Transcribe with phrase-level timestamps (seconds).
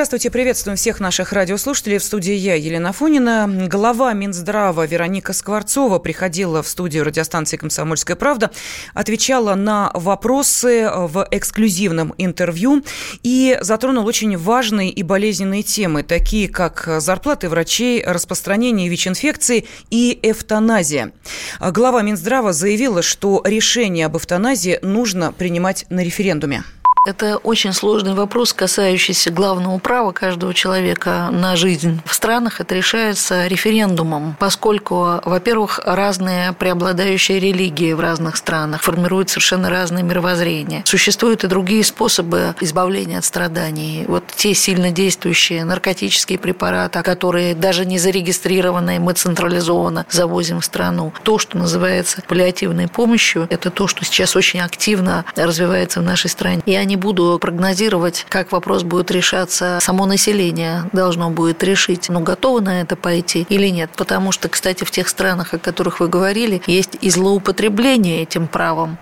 [0.00, 1.98] Здравствуйте, приветствуем всех наших радиослушателей.
[1.98, 3.66] В студии я, Елена Фонина.
[3.68, 8.50] Глава Минздрава Вероника Скворцова приходила в студию радиостанции «Комсомольская правда»,
[8.94, 12.82] отвечала на вопросы в эксклюзивном интервью
[13.22, 21.12] и затронула очень важные и болезненные темы, такие как зарплаты врачей, распространение ВИЧ-инфекции и эвтаназия.
[21.60, 26.64] Глава Минздрава заявила, что решение об эвтаназии нужно принимать на референдуме.
[27.06, 32.02] Это очень сложный вопрос, касающийся главного права каждого человека на жизнь.
[32.04, 39.70] В странах это решается референдумом, поскольку, во-первых, разные преобладающие религии в разных странах формируют совершенно
[39.70, 40.82] разные мировоззрения.
[40.84, 44.04] Существуют и другие способы избавления от страданий.
[44.06, 51.14] Вот те сильно действующие наркотические препараты, которые даже не зарегистрированы, мы централизованно завозим в страну.
[51.22, 56.60] То, что называется паллиативной помощью, это то, что сейчас очень активно развивается в нашей стране.
[56.66, 59.78] И они не буду прогнозировать, как вопрос будет решаться.
[59.80, 63.90] Само население должно будет решить, ну, готовы на это пойти или нет.
[63.96, 68.98] Потому что, кстати, в тех странах, о которых вы говорили, есть и злоупотребление этим правом.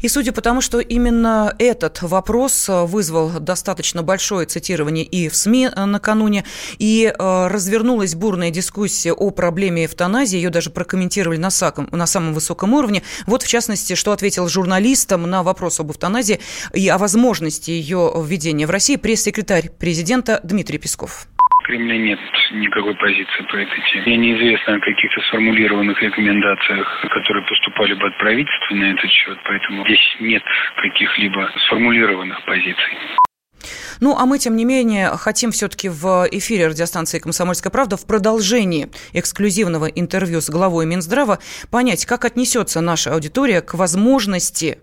[0.00, 5.70] И судя по тому, что именно этот вопрос вызвал достаточно большое цитирование и в СМИ
[5.76, 6.44] накануне,
[6.78, 12.34] и э, развернулась бурная дискуссия о проблеме эвтаназии, ее даже прокомментировали на, саком, на самом
[12.34, 13.02] высоком уровне.
[13.26, 16.40] Вот, в частности, что ответил журналистам на вопрос об эвтаназии
[16.72, 21.26] и о возможности ее введения в России пресс-секретарь президента Дмитрий Песков.
[21.64, 22.18] Кремля нет
[22.52, 24.02] никакой позиции по этой теме.
[24.06, 29.84] Мне неизвестно о каких-то сформулированных рекомендациях, которые поступали бы от правительства на этот счет, поэтому
[29.84, 30.42] здесь нет
[30.76, 32.96] каких-либо сформулированных позиций.
[34.00, 38.88] Ну, а мы, тем не менее, хотим все-таки в эфире радиостанции «Комсомольская правда» в продолжении
[39.12, 41.38] эксклюзивного интервью с главой Минздрава
[41.70, 44.78] понять, как отнесется наша аудитория к возможности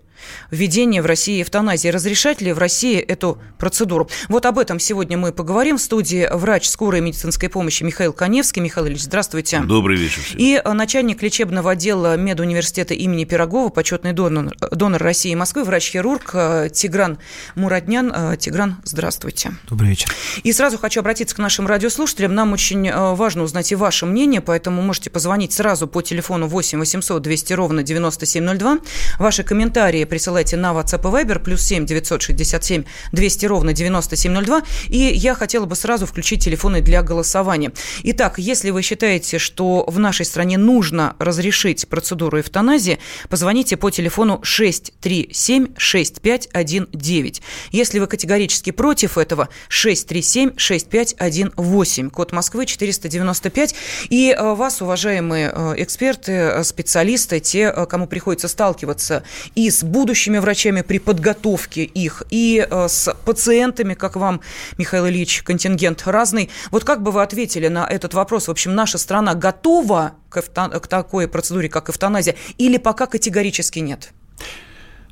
[0.50, 1.88] введение в России эвтаназии.
[1.88, 4.08] Разрешать ли в России эту процедуру?
[4.28, 5.78] Вот об этом сегодня мы поговорим.
[5.78, 8.62] В студии врач скорой медицинской помощи Михаил Коневский.
[8.62, 9.60] Михаил Ильич, здравствуйте.
[9.60, 10.22] Добрый вечер.
[10.22, 10.38] Всем.
[10.38, 16.30] И э, начальник лечебного отдела медуниверситета имени Пирогова, почетный донор, донор России и Москвы, врач-хирург
[16.34, 17.18] э, Тигран
[17.54, 18.12] Мураднян.
[18.14, 19.52] Э, Тигран, здравствуйте.
[19.68, 20.12] Добрый вечер.
[20.42, 22.34] И сразу хочу обратиться к нашим радиослушателям.
[22.34, 27.22] Нам очень важно узнать и ваше мнение, поэтому можете позвонить сразу по телефону 8 800
[27.22, 28.78] 200 ровно 9702.
[29.18, 34.62] Ваши комментарии присылайте на WhatsApp и Viber, плюс 7 967 200 ровно 9702.
[34.88, 37.72] И я хотела бы сразу включить телефоны для голосования.
[38.02, 42.98] Итак, если вы считаете, что в нашей стране нужно разрешить процедуру эвтаназии,
[43.28, 47.42] позвоните по телефону 637 6519.
[47.70, 53.74] Если вы категорически против этого, 637 6518, код Москвы 495.
[54.10, 59.22] И э, вас, уважаемые э, эксперты, э, специалисты, те, кому приходится сталкиваться
[59.54, 64.40] и с будущими врачами при подготовке их, и э, с пациентами, как вам,
[64.78, 66.50] Михаил Ильич, контингент разный.
[66.70, 68.46] Вот как бы вы ответили на этот вопрос?
[68.46, 70.70] В общем, наша страна готова к, эвтан...
[70.70, 74.12] к такой процедуре, как эвтаназия, или пока категорически нет?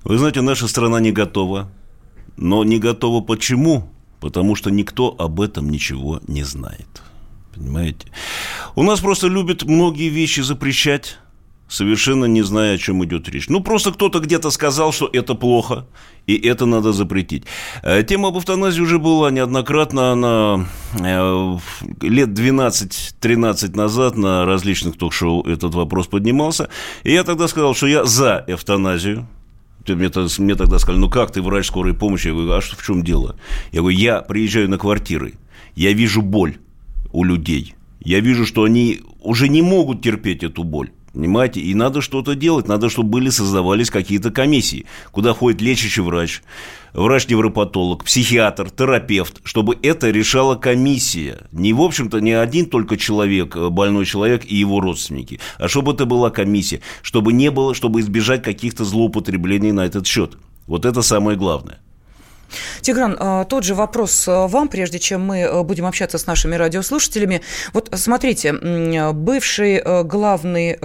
[0.04, 1.68] Вы знаете, наша страна не готова.
[2.36, 3.90] Но не готова почему?
[4.20, 7.02] Потому что никто об этом ничего не знает.
[7.56, 8.06] Понимаете?
[8.76, 11.18] У нас просто любят многие вещи запрещать
[11.68, 13.48] совершенно не зная, о чем идет речь.
[13.48, 15.86] Ну, просто кто-то где-то сказал, что это плохо,
[16.26, 17.44] и это надо запретить.
[17.82, 20.66] Э, тема об эвтаназии уже была неоднократно, она
[20.98, 21.58] э,
[22.02, 26.68] лет 12-13 назад на различных ток-шоу этот вопрос поднимался,
[27.04, 29.26] и я тогда сказал, что я за эвтаназию,
[29.88, 32.28] мне, мне тогда сказали, ну как ты врач скорой помощи?
[32.28, 33.36] Я говорю, а что, в чем дело?
[33.72, 35.34] Я говорю, я приезжаю на квартиры,
[35.74, 36.56] я вижу боль
[37.12, 40.90] у людей, я вижу, что они уже не могут терпеть эту боль.
[41.16, 41.60] Понимаете?
[41.60, 42.68] И надо что-то делать.
[42.68, 46.42] Надо, чтобы были, создавались какие-то комиссии, куда ходит лечащий врач,
[46.92, 51.38] врач-невропатолог, психиатр, терапевт, чтобы это решала комиссия.
[51.52, 55.92] Не, в общем-то, не один только человек, э, больной человек и его родственники, а чтобы
[55.92, 60.36] это была комиссия, чтобы не было, чтобы избежать каких-то злоупотреблений на этот счет.
[60.66, 61.78] Вот это самое главное.
[62.80, 66.54] Тигран, а, тот же вопрос а, вам, прежде чем мы а, будем общаться с нашими
[66.54, 67.42] радиослушателями.
[67.72, 68.52] Вот смотрите,
[69.12, 70.78] бывший главный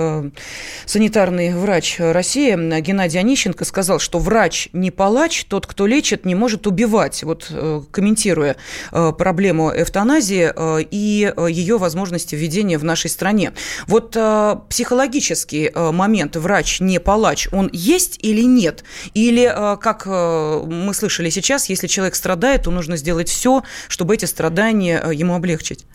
[0.85, 6.67] санитарный врач России Геннадий Онищенко сказал, что врач не палач, тот, кто лечит, не может
[6.67, 7.23] убивать.
[7.23, 7.51] Вот
[7.91, 8.55] комментируя
[8.91, 10.51] проблему эвтаназии
[10.89, 13.53] и ее возможности введения в нашей стране.
[13.87, 14.11] Вот
[14.69, 18.83] психологический момент врач не палач, он есть или нет?
[19.13, 19.45] Или,
[19.79, 25.01] как мы слышали сейчас, сейчас, если человек страдает, то нужно сделать все, чтобы эти страдания
[25.03, 25.85] э, ему облегчить.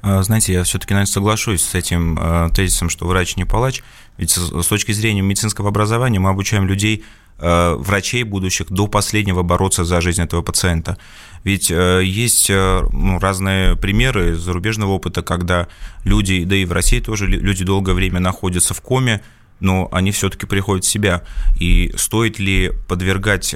[0.00, 3.82] А, знаете, я все-таки, наверное, соглашусь с этим э, тезисом, что врач не палач.
[4.16, 7.04] Ведь с точки зрения медицинского образования мы обучаем людей,
[7.38, 10.96] э, врачей будущих, до последнего бороться за жизнь этого пациента.
[11.42, 15.68] Ведь есть ну, разные примеры зарубежного опыта, когда
[16.02, 19.20] люди, да и в России тоже люди долгое время находятся в коме,
[19.60, 21.22] но они все-таки приходят в себя.
[21.60, 23.54] И стоит ли подвергать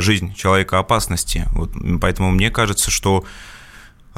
[0.00, 1.44] жизнь человека опасности?
[1.52, 3.24] Вот, поэтому мне кажется, что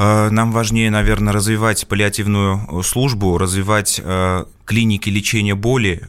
[0.02, 6.08] Э, нам важнее, наверное, развивать паллиативную э, службу, развивать э, клиники лечения боли,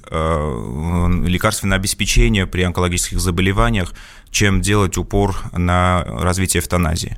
[1.26, 3.94] лекарственное обеспечение при онкологических заболеваниях,
[4.30, 7.18] чем делать упор на развитие эвтаназии.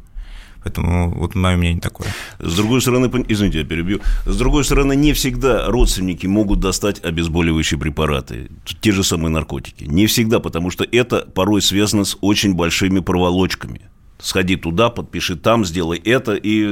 [0.63, 2.07] Поэтому вот мое мнение такое.
[2.39, 3.99] С другой стороны, извините, я перебью.
[4.25, 8.49] С другой стороны, не всегда родственники могут достать обезболивающие препараты,
[8.81, 9.83] те же самые наркотики.
[9.83, 13.81] Не всегда, потому что это порой связано с очень большими проволочками
[14.19, 16.33] сходи туда, подпиши там, сделай это.
[16.33, 16.63] И,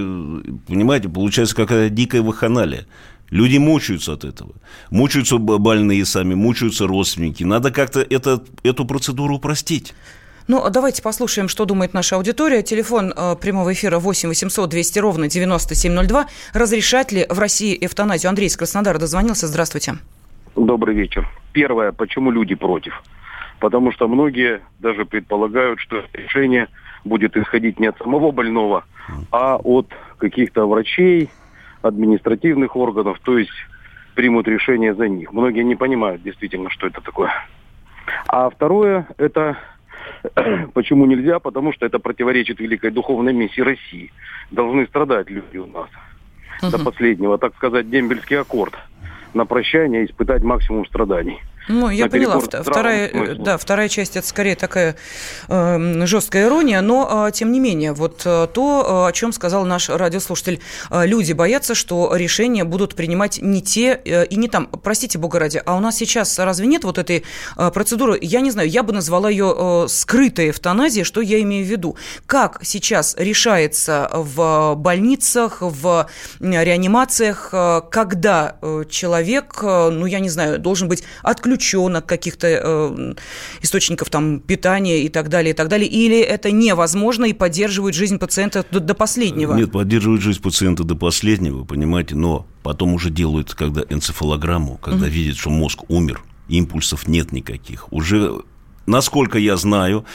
[0.68, 2.88] понимаете, получается какая-то дикая ваханалия.
[3.30, 4.54] Люди мучаются от этого.
[4.90, 7.44] Мучаются больные сами, мучаются родственники.
[7.44, 9.94] Надо как-то это, эту процедуру упростить.
[10.48, 12.62] Ну, давайте послушаем, что думает наша аудитория.
[12.62, 16.28] Телефон э, прямого эфира 8 800 200 ровно 9702.
[16.54, 18.30] Разрешать ли в России эвтаназию?
[18.30, 19.48] Андрей из Краснодара дозвонился.
[19.48, 19.96] Здравствуйте.
[20.56, 21.28] Добрый вечер.
[21.54, 23.02] Первое, почему люди против?
[23.60, 26.68] Потому что многие даже предполагают, что решение–
[27.04, 28.86] будет исходить не от самого больного,
[29.32, 29.88] а от
[30.18, 31.30] каких-то врачей,
[31.82, 33.52] административных органов, то есть
[34.16, 35.34] примут решение за них.
[35.34, 37.32] Многие не понимают действительно, что это такое.
[38.28, 39.58] А второе, это
[40.74, 44.12] почему нельзя, потому что это противоречит великой духовной миссии России.
[44.52, 45.90] Должны страдать люди у нас
[46.62, 46.72] uh-huh.
[46.72, 48.76] до последнего, так сказать, дембельский аккорд
[49.34, 51.40] на прощание испытать максимум страданий.
[51.68, 52.40] Ну, я поняла.
[52.40, 54.96] Вторая, э, да, вторая часть это скорее такая
[55.48, 59.64] э, жесткая ирония, но э, тем не менее, вот э, то, э, о чем сказал
[59.66, 60.60] наш радиослушатель,
[60.90, 64.68] э, люди боятся, что решения будут принимать не те э, и не там.
[64.68, 67.24] Простите, бога ради, а у нас сейчас разве нет вот этой
[67.58, 68.18] э, процедуры?
[68.22, 71.96] Я не знаю, я бы назвала ее э, скрытой эвтаназией, что я имею в виду?
[72.26, 76.08] Как сейчас решается в больницах, в
[76.40, 77.50] реанимациях,
[77.92, 78.58] когда
[78.90, 83.14] человек, ну, я не знаю, должен быть отключен отключен каких-то э,
[83.62, 85.90] источников там, питания и так далее, и так далее?
[85.90, 89.56] Или это невозможно и поддерживают жизнь пациента до, до последнего?
[89.56, 95.10] Нет, поддерживают жизнь пациента до последнего, понимаете, но потом уже делают, когда энцефалограмму, когда mm-hmm.
[95.10, 97.92] видят, что мозг умер, импульсов нет никаких.
[97.92, 98.42] Уже
[98.86, 100.06] насколько я знаю,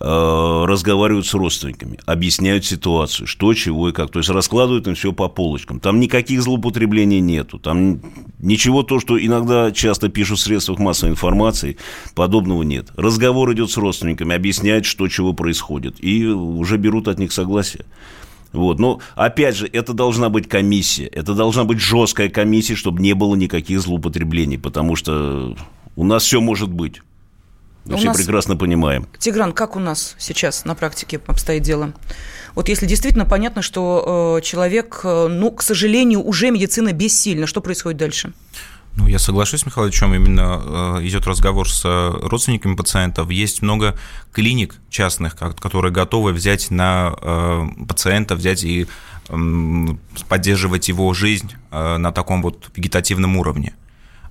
[0.00, 4.10] разговаривают с родственниками, объясняют ситуацию, что, чего и как.
[4.10, 5.78] То есть раскладывают им все по полочкам.
[5.78, 7.58] Там никаких злоупотреблений нету.
[7.58, 8.00] Там
[8.38, 11.76] ничего то, что иногда часто пишут в средствах массовой информации,
[12.14, 12.88] подобного нет.
[12.96, 15.96] Разговор идет с родственниками, объясняют, что, чего происходит.
[16.02, 17.84] И уже берут от них согласие.
[18.52, 18.78] Вот.
[18.78, 21.06] Но, опять же, это должна быть комиссия.
[21.06, 24.58] Это должна быть жесткая комиссия, чтобы не было никаких злоупотреблений.
[24.58, 25.54] Потому что
[25.94, 27.02] у нас все может быть.
[27.84, 28.16] Мы все нас...
[28.16, 29.06] прекрасно понимаем.
[29.18, 31.92] Тигран, как у нас сейчас на практике обстоит дело?
[32.54, 37.60] Вот если действительно понятно, что э, человек, э, ну, к сожалению, уже медицина бессильна, что
[37.60, 38.32] происходит дальше?
[38.96, 43.30] Ну, я соглашусь, Михаил, о чем именно э, идет разговор с родственниками пациентов.
[43.30, 43.96] Есть много
[44.32, 48.88] клиник частных, которые готовы взять на э, пациента, взять и
[50.28, 53.74] поддерживать его жизнь э, на таком вот вегетативном уровне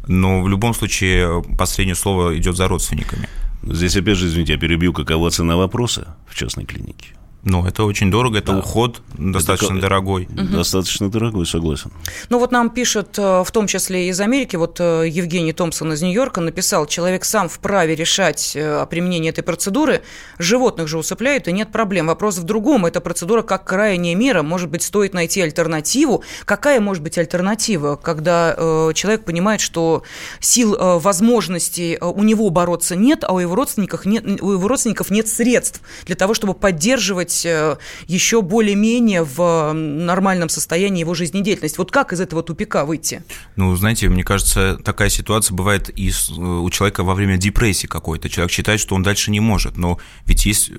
[0.09, 3.29] но в любом случае последнее слово идет за родственниками.
[3.61, 7.09] Здесь опять же, извините, я перебью, какова цена вопроса в частной клинике?
[7.43, 8.60] Ну, это очень дорого, это да.
[8.60, 10.27] уход достаточно это, дорогой.
[10.29, 11.91] Достаточно дорогой, согласен.
[12.27, 16.01] Ну, вот нам пишут, э, в том числе из Америки, вот э, Евгений Томпсон из
[16.01, 20.01] Нью-Йорка написал, человек сам вправе решать э, о применении этой процедуры,
[20.38, 22.08] животных же усыпляют, и нет проблем.
[22.08, 26.24] Вопрос в другом, эта процедура как крайняя мера, может быть, стоит найти альтернативу.
[26.43, 28.53] Какая может быть альтернатива, когда
[28.93, 30.03] человек понимает, что
[30.39, 35.27] сил, возможностей у него бороться нет, а у его, родственников нет, у его родственников нет
[35.27, 41.77] средств для того, чтобы поддерживать поддерживать э, еще более-менее в нормальном состоянии его жизнедеятельность.
[41.77, 43.24] Вот как из этого тупика выйти?
[43.55, 48.29] Ну, знаете, мне кажется, такая ситуация бывает и э, у человека во время депрессии какой-то.
[48.29, 50.71] Человек считает, что он дальше не может, но ведь есть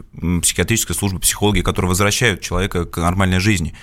[0.42, 3.74] психиатрическая служба, психологи, которые возвращают человека к нормальной жизни.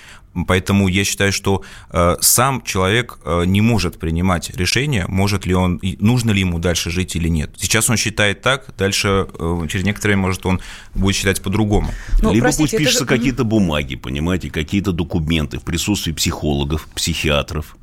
[0.46, 5.80] Поэтому я считаю, что э, сам человек э, не может принимать решение, может ли он,
[5.98, 7.50] нужно ли ему дальше жить или нет.
[7.56, 10.60] Сейчас он считает так, дальше э, через некоторое время, может, он
[10.94, 11.88] будет считать по-другому.
[12.22, 13.06] Но, ну, Либо простите, пусть пишутся же...
[13.06, 17.76] какие-то бумаги, понимаете, какие-то документы в присутствии психологов, психиатров.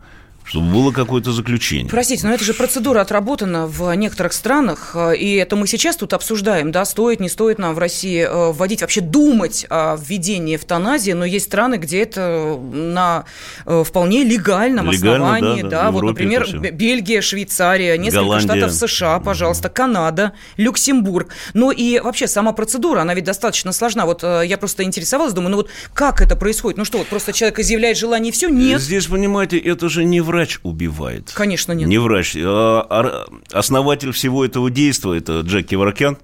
[0.46, 1.90] Чтобы было какое-то заключение.
[1.90, 6.14] Простите, но это же процедура отработана в некоторых странах, э, и это мы сейчас тут
[6.14, 11.12] обсуждаем, да, стоит, не стоит нам в России э, вводить, вообще думать о введении эвтаназии,
[11.14, 13.25] но есть страны, где это на
[13.66, 18.68] э, вполне легальном Легально, основании, да, да, да вот, например, Бельгия, Швейцария, несколько Голландия.
[18.68, 21.30] штатов США, пожалуйста, Канада, Люксембург.
[21.56, 24.06] Ну и вообще сама процедура, она ведь достаточно сложна.
[24.06, 26.78] Вот я просто интересовалась, думаю, ну вот как это происходит?
[26.78, 28.48] Ну что, вот просто человек изъявляет желание и все?
[28.50, 28.80] Нет.
[28.80, 31.32] Здесь, понимаете, это же не в врач убивает.
[31.34, 31.88] Конечно, нет.
[31.88, 32.36] Не врач.
[32.38, 36.18] А основатель всего этого действия, это Джеки Варакян,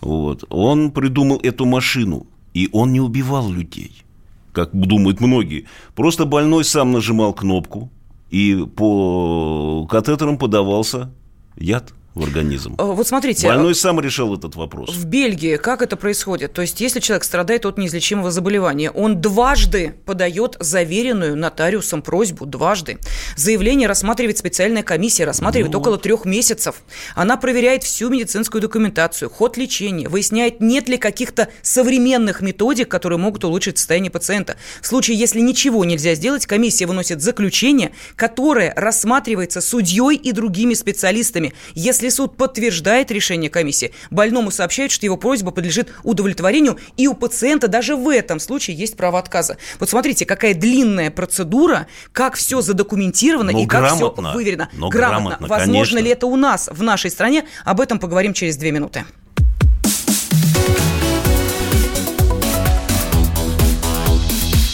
[0.00, 4.04] вот, он придумал эту машину, и он не убивал людей,
[4.52, 5.66] как думают многие.
[5.96, 7.90] Просто больной сам нажимал кнопку,
[8.30, 11.10] и по катетерам подавался
[11.56, 12.74] яд в организм.
[12.78, 13.46] Э, вот смотрите.
[13.46, 14.90] Больной сам решил этот вопрос.
[14.90, 16.52] В Бельгии как это происходит?
[16.52, 22.98] То есть, если человек страдает от неизлечимого заболевания, он дважды подает заверенную нотариусом просьбу, дважды.
[23.36, 26.82] Заявление рассматривает специальная комиссия, рассматривает ну, около трех месяцев.
[27.14, 33.44] Она проверяет всю медицинскую документацию, ход лечения, выясняет, нет ли каких-то современных методик, которые могут
[33.44, 34.56] улучшить состояние пациента.
[34.82, 41.52] В случае, если ничего нельзя сделать, комиссия выносит заключение, которое рассматривается судьей и другими специалистами.
[41.74, 47.14] Если если суд подтверждает решение комиссии, больному сообщают, что его просьба подлежит удовлетворению, и у
[47.14, 49.58] пациента даже в этом случае есть право отказа.
[49.78, 54.68] Вот смотрите, какая длинная процедура, как все задокументировано но и как все выверено.
[54.72, 55.28] Но грамотно.
[55.28, 55.98] грамотно Возможно конечно.
[55.98, 57.44] ли это у нас, в нашей стране?
[57.64, 59.04] Об этом поговорим через две минуты.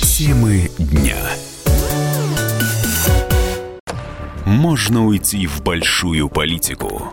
[0.02, 1.16] Темы дня.
[4.46, 7.12] Можно уйти в большую политику,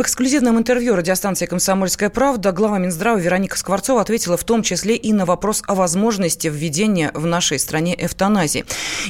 [0.00, 5.12] В эксклюзивном интервью радиостанции «Комсомольская правда» глава Минздрава Вероника Скворцова ответила в том числе и
[5.12, 8.64] на вопрос о возможности введения в нашей стране эвтаназии.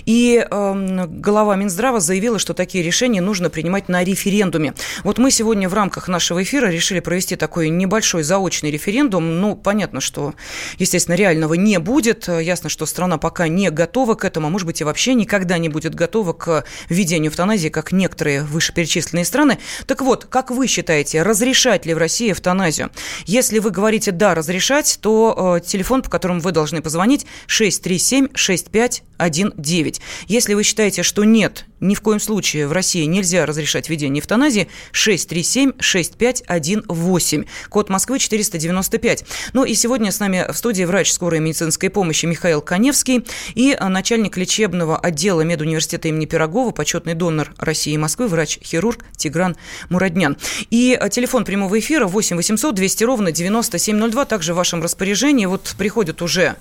[0.05, 4.75] И э, глава Минздрава заявила, что такие решения нужно принимать на референдуме.
[5.05, 9.41] Вот мы сегодня в рамках нашего эфира решили провести такой небольшой заочный референдум.
[9.41, 10.35] Ну, понятно, что,
[10.79, 12.27] естественно, реального не будет.
[12.27, 15.69] Ясно, что страна пока не готова к этому, а может быть и вообще никогда не
[15.69, 19.61] будет готова к введению эвтаназии, как некоторые вышеперечисленные страны.
[19.87, 22.91] Так вот, как вы считаете, считаете, разрешать ли в России эвтаназию?
[23.27, 30.01] Если вы говорите «да, разрешать», то э, телефон, по которому вы должны позвонить, 637-6519.
[30.27, 34.67] Если вы считаете, что нет, ни в коем случае в России нельзя разрешать введение эвтаназии,
[34.93, 37.47] 637-6518.
[37.69, 39.25] Код Москвы 495.
[39.53, 44.37] Ну и сегодня с нами в студии врач скорой медицинской помощи Михаил Коневский и начальник
[44.37, 49.57] лечебного отдела медуниверситета имени Пирогова, почетный донор России и Москвы, врач-хирург Тигран
[49.89, 50.37] Мураднян.
[50.71, 55.47] И телефон прямого эфира 8 800 200 ровно 9702, также в вашем распоряжении.
[55.47, 56.57] Вот приходят уже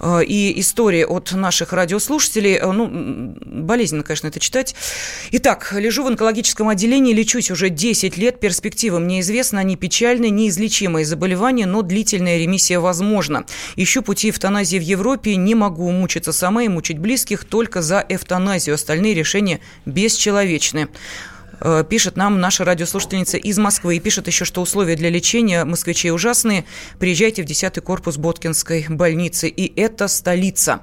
[0.00, 2.56] э, и истории от наших радиослушателей.
[2.56, 4.74] Э, ну, болезненно, конечно, это читать.
[5.30, 8.40] Итак, лежу в онкологическом отделении, лечусь уже 10 лет.
[8.40, 13.44] Перспективы мне известны, они печальные, неизлечимые заболевания, но длительная ремиссия возможна.
[13.76, 18.74] Ищу пути эвтаназии в Европе, не могу мучиться сама и мучить близких только за эвтаназию.
[18.74, 20.88] Остальные решения бесчеловечны.
[21.60, 23.96] Э, пишет нам наша радиослушательница из Москвы.
[23.96, 26.64] И пишет еще, что условия для лечения москвичей ужасные.
[26.98, 29.48] Приезжайте в 10 корпус Боткинской больницы.
[29.48, 30.82] И это столица.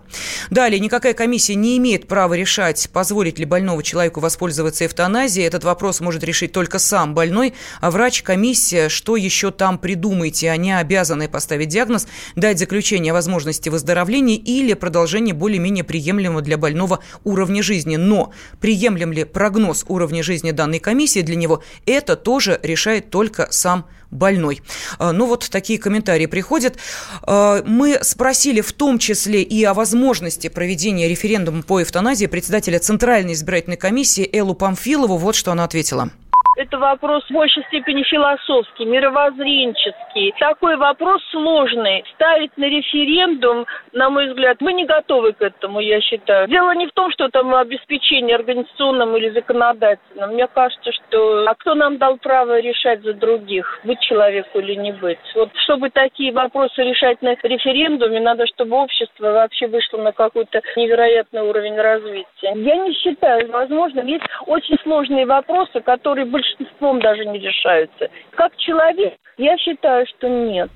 [0.50, 5.48] Далее, никакая комиссия не имеет права решать, позволить ли больному человеку воспользоваться эвтаназией.
[5.48, 7.54] Этот вопрос может решить только сам больной.
[7.82, 10.52] А врач, комиссия, что еще там придумаете?
[10.52, 17.00] Они обязаны поставить диагноз, дать заключение о возможности выздоровления или продолжения более-менее приемлемого для больного
[17.24, 17.96] уровня жизни.
[17.96, 18.32] Но
[18.62, 23.86] приемлем ли прогноз уровня жизни данного данной комиссии для него, это тоже решает только сам
[24.12, 24.62] больной.
[25.00, 26.76] А, ну вот такие комментарии приходят.
[27.24, 33.34] А, мы спросили в том числе и о возможности проведения референдума по эвтаназии председателя Центральной
[33.34, 35.18] избирательной комиссии Эллу Памфилову.
[35.18, 36.12] Вот что она ответила.
[36.58, 40.34] Это вопрос в большей степени философский, мировоззренческий.
[40.40, 42.04] Такой вопрос сложный.
[42.16, 46.48] Ставить на референдум на мой взгляд, мы не готовы к этому, я считаю.
[46.48, 50.34] Дело не в том, что там обеспечение организационным или законодательным.
[50.34, 54.92] Мне кажется, что а кто нам дал право решать за других, быть человеку или не
[54.94, 55.20] быть?
[55.36, 61.42] Вот чтобы такие вопросы решать на референдуме, надо, чтобы общество вообще вышло на какой-то невероятный
[61.42, 62.54] уровень развития.
[62.56, 64.06] Я не считаю возможным.
[64.06, 66.26] Есть очень сложные вопросы, которые
[66.58, 68.10] большинством даже не решаются.
[68.32, 70.70] Как человек, я считаю, что нет.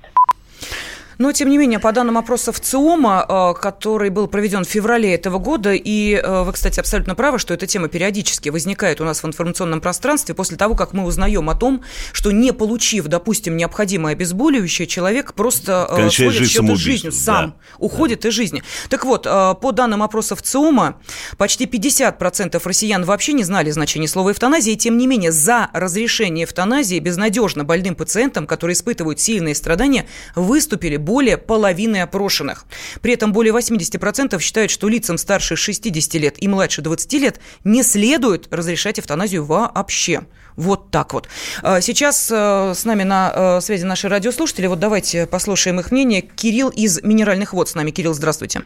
[1.22, 5.14] Но, тем не менее, по данным опроса в ЦИОМа, э, который был проведен в феврале
[5.14, 9.22] этого года, и э, вы, кстати, абсолютно правы, что эта тема периодически возникает у нас
[9.22, 14.14] в информационном пространстве после того, как мы узнаем о том, что не получив, допустим, необходимое
[14.14, 17.56] обезболивающее, человек просто э, Кончает счеты с жизнью, сам да.
[17.78, 18.30] уходит да.
[18.30, 18.64] из жизни.
[18.88, 20.96] Так вот, по данным опроса в ЦИОМа,
[21.38, 26.46] почти 50% россиян вообще не знали значения слова эвтаназия, и тем не менее за разрешение
[26.46, 32.64] эвтаназии безнадежно больным пациентам, которые испытывают сильные страдания, выступили более половины опрошенных.
[33.00, 37.82] При этом более 80% считают, что лицам старше 60 лет и младше 20 лет не
[37.82, 40.22] следует разрешать эвтаназию вообще.
[40.56, 41.28] Вот так вот.
[41.62, 44.66] А, сейчас э, с нами на э, связи наши радиослушатели.
[44.66, 46.22] Вот давайте послушаем их мнение.
[46.22, 47.90] Кирилл из Минеральных вод с нами.
[47.90, 48.62] Кирилл, здравствуйте.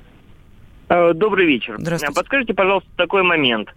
[0.89, 1.77] Э, добрый вечер.
[1.79, 2.15] Здравствуйте.
[2.15, 3.69] Подскажите, пожалуйста, такой момент.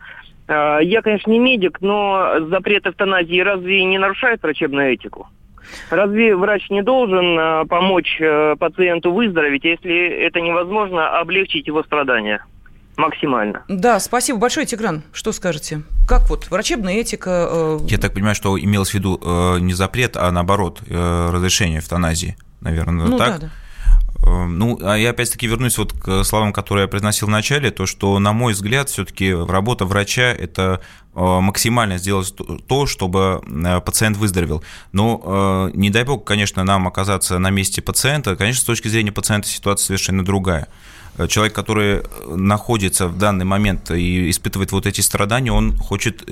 [0.48, 5.28] Я, конечно, не медик, но запрет эвтаназии разве не нарушает врачебную этику?
[5.90, 12.44] Разве врач не должен э, помочь э, пациенту выздороветь, если это невозможно, облегчить его страдания?
[13.00, 13.64] максимально.
[13.70, 15.04] Да, спасибо большое, Тигран.
[15.14, 15.84] Что скажете?
[16.08, 17.48] Как вот врачебная этика?
[17.50, 17.80] Э...
[17.88, 22.36] Я так понимаю, что имелось в виду э, не запрет, а наоборот э, разрешение эвтаназии,
[22.60, 23.30] наверное, ну, так?
[23.30, 23.50] Да, да.
[24.30, 27.86] Эм, ну, а я опять-таки вернусь вот к словам, которые я произносил в начале, то,
[27.86, 30.82] что, на мой взгляд, все-таки работа врача– это
[31.16, 32.34] э, максимально сделать
[32.68, 34.64] то, чтобы э, пациент выздоровел.
[34.92, 39.12] Но, э, не дай бог, конечно, нам оказаться на месте пациента, конечно, с точки зрения
[39.12, 40.68] пациента ситуация совершенно другая.
[41.28, 46.24] Человек, который находится в данный момент и испытывает вот эти страдания, он хочет,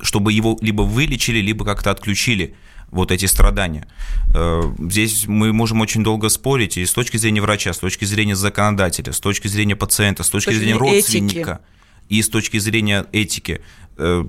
[0.00, 2.56] чтобы его либо вылечили, либо как-то отключили
[2.92, 3.88] вот эти страдания.
[4.34, 8.36] Э, здесь мы можем очень долго спорить и с точки зрения врача, с точки зрения
[8.36, 11.52] законодателя, с точки зрения пациента, с точки, с точки зрения родственника.
[11.52, 11.72] Этики
[12.08, 13.62] и с точки зрения этики.
[13.98, 14.24] Э,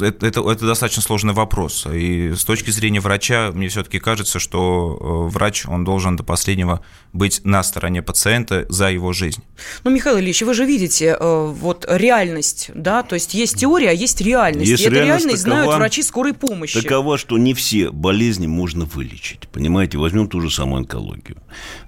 [0.00, 1.86] это, это, это достаточно сложный вопрос.
[1.92, 6.80] И с точки зрения врача, мне все-таки кажется, что э, врач, он должен до последнего
[7.12, 9.42] быть на стороне пациента за его жизнь.
[9.84, 13.92] Ну, Михаил Ильич, вы же видите э, вот реальность, да, то есть есть теория, а
[13.92, 14.70] есть реальность.
[14.70, 16.80] Есть и реальность, эту реальность такова, знают врачи скорой помощи.
[16.80, 19.48] Такова, что не все болезни можно вылечить.
[19.48, 21.38] Понимаете, возьмем ту же самую онкологию.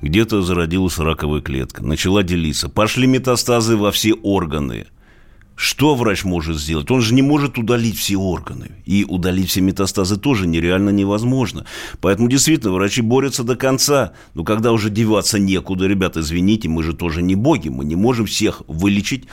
[0.02, 4.86] Где-то зародилась раковая клетка, начала делиться, пошли метастазы во все органы–
[5.60, 6.90] что врач может сделать?
[6.90, 8.70] Он же не может удалить все органы.
[8.86, 11.66] И удалить все метастазы тоже нереально невозможно.
[12.00, 14.12] Поэтому действительно врачи борются до конца.
[14.32, 17.68] Но когда уже деваться некуда, ребята, извините, мы же тоже не боги.
[17.68, 19.26] Мы не можем всех вылечить.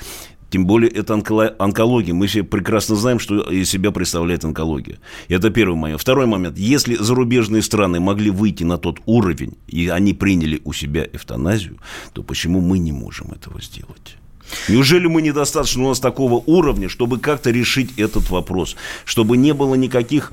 [0.50, 2.13] Тем более это онкология.
[2.13, 4.98] Мы все прекрасно знаем, что из себя представляет онкология.
[5.30, 6.02] Это первый момент.
[6.02, 6.58] Второй момент.
[6.58, 11.78] Если зарубежные страны могли выйти на тот уровень, и они приняли у себя эвтаназию,
[12.12, 14.18] то почему мы не можем этого сделать?
[14.67, 18.75] Неужели мы недостаточно у нас такого уровня, чтобы как-то решить этот вопрос?
[19.05, 20.31] Чтобы не было никаких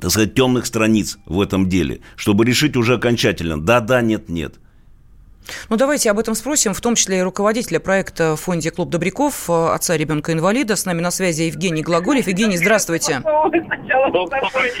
[0.00, 4.56] так сказать, темных страниц в этом деле, чтобы решить уже окончательно, да-да, нет-нет.
[5.68, 9.48] Ну, давайте об этом спросим, в том числе и руководителя проекта в фонде «Клуб Добряков»,
[9.48, 10.76] э, отца ребенка-инвалида.
[10.76, 12.26] С нами на связи Евгений Глаголев.
[12.26, 13.22] Евгений, здравствуйте.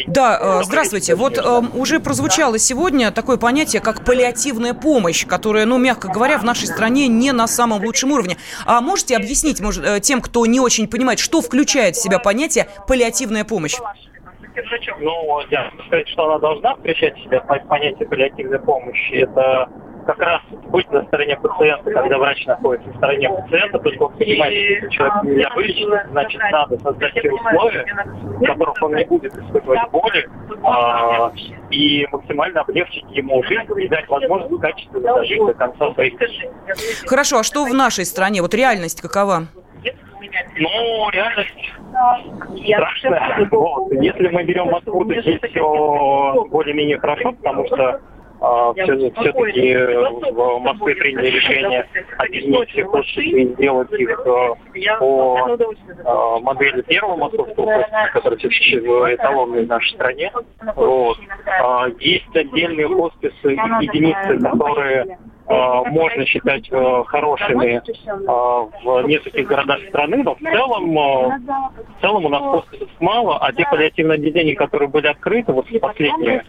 [0.06, 1.14] Да, э, здравствуйте.
[1.14, 6.44] Вот э, уже прозвучало сегодня такое понятие, как паллиативная помощь, которая, ну, мягко говоря, в
[6.44, 8.36] нашей стране не на самом лучшем уровне.
[8.64, 13.44] А можете объяснить может, тем, кто не очень понимает, что включает в себя понятие паллиативная
[13.44, 13.76] помощь?
[15.00, 19.14] Ну, я сказать, что она должна включать в себя понятие паллиативной помощи.
[19.14, 19.68] Это
[20.04, 24.78] как раз быть на стороне пациента, когда врач находится на стороне пациента, только он понимает,
[24.78, 29.90] что человек нельзя вылечить, значит, надо создать те условия, в которых он не будет испытывать
[29.90, 30.28] боли,
[30.62, 31.32] а,
[31.70, 36.14] и максимально облегчить ему жизнь и дать возможность качественно дожить до конца своих
[37.06, 38.42] Хорошо, а что в нашей стране?
[38.42, 39.46] Вот реальность какова?
[40.56, 41.72] Ну, реальность
[42.64, 43.48] страшная.
[43.50, 43.92] Вот.
[43.92, 48.00] Если мы берем Москву, то здесь все более-менее хорошо, потому что
[48.74, 51.86] все-таки э, в Москве приняли решение
[52.18, 58.76] объединить все хосписы и сделать их э, по э, модели первого московского хосписа, который все-таки
[59.14, 60.32] эталонный в нашей стране.
[60.76, 61.18] Вот.
[62.00, 66.68] Есть отдельные хосписы, единицы, которые можно считать
[67.06, 67.82] хорошими
[68.26, 73.66] в нескольких городах страны, но в целом, в целом у нас хосписов мало, а те
[73.70, 76.42] паллиативные отделения, которые были открыты вот в последнее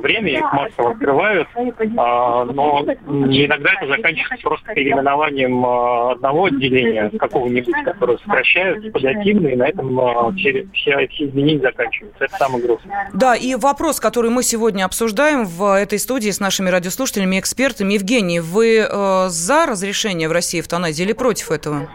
[0.00, 8.92] время, их массово открывают, но иногда это заканчивается просто переименованием одного отделения, какого-нибудь, которое сокращают,
[8.92, 12.24] паллиативные, и на этом все, все изменения заканчиваются.
[12.24, 13.10] Это самое грустное.
[13.14, 17.94] Да, и вопрос, который мы сегодня обсуждаем в этой студии с нашими радиослушателями и экспертами.
[18.10, 21.88] Евгений, вы э, за разрешение в России эвтаназии или против этого?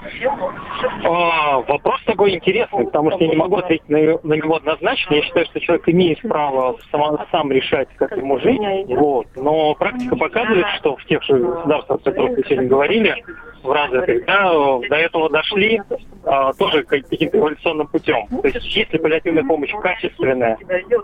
[1.04, 5.14] А, вопрос такой интересный, потому что я не могу ответить на, на него однозначно.
[5.14, 8.62] Я считаю, что человек имеет право сам, сам решать, как ему жить.
[8.88, 9.28] Вот.
[9.36, 13.26] Но практика показывает, что в тех же государствах, о которых вы сегодня говорили,
[13.62, 14.54] в развитых, да,
[14.90, 15.82] до этого дошли
[16.24, 18.26] а, тоже каким-то эволюционным путем.
[18.42, 20.58] То есть если паллиативная помощь качественная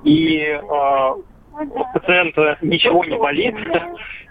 [0.06, 1.16] и а,
[1.54, 3.56] у пациента ничего не болит,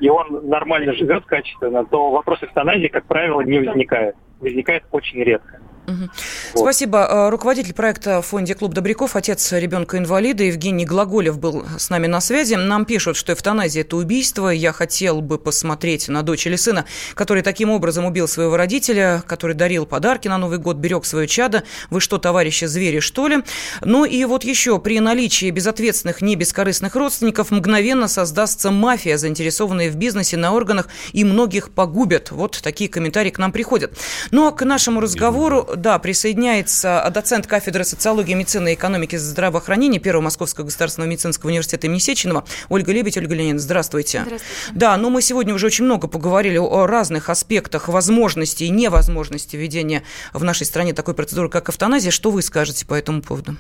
[0.01, 4.17] и он нормально живет качественно, то вопрос эвтаназии, как правило, не возникает.
[4.41, 5.61] Возникает очень редко.
[5.91, 6.11] Угу.
[6.55, 6.61] Вот.
[6.61, 7.27] Спасибо.
[7.27, 12.21] А, руководитель проекта в фонде «Клуб Добряков», отец ребенка-инвалида Евгений Глаголев был с нами на
[12.21, 12.55] связи.
[12.55, 14.49] Нам пишут, что эвтаназия– это убийство.
[14.49, 19.55] Я хотел бы посмотреть на дочь или сына, который таким образом убил своего родителя, который
[19.55, 21.65] дарил подарки на Новый год, берег свое чадо.
[21.91, 23.43] Вы что, товарищи звери, что ли?
[23.83, 29.97] Ну и вот еще, при наличии безответственных, не бескорыстных родственников мгновенно создастся мафия, заинтересованная в
[29.97, 32.31] бизнесе, на органах, и многих погубят.
[32.31, 33.93] Вот такие комментарии к нам приходят.
[34.31, 40.25] Ну а к нашему разговору да, присоединяется доцент кафедры социологии, медицины и экономики здравоохранения Первого
[40.25, 43.17] Московского государственного медицинского университета имени Сеченова Ольга Лебедь.
[43.17, 44.23] Ольга Леонидовна, здравствуйте.
[44.25, 44.73] Здравствуйте.
[44.73, 50.03] Да, но мы сегодня уже очень много поговорили о разных аспектах возможности и невозможности ведения
[50.33, 52.11] в нашей стране такой процедуры, как эвтаназия.
[52.11, 53.57] Что вы скажете по этому поводу?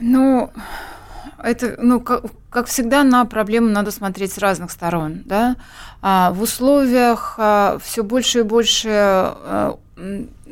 [0.00, 0.50] Ну,
[1.42, 5.22] это, ну, как, как всегда, на проблему надо смотреть с разных сторон.
[5.24, 5.56] Да?
[6.00, 9.78] А в условиях а, все больше и больше а,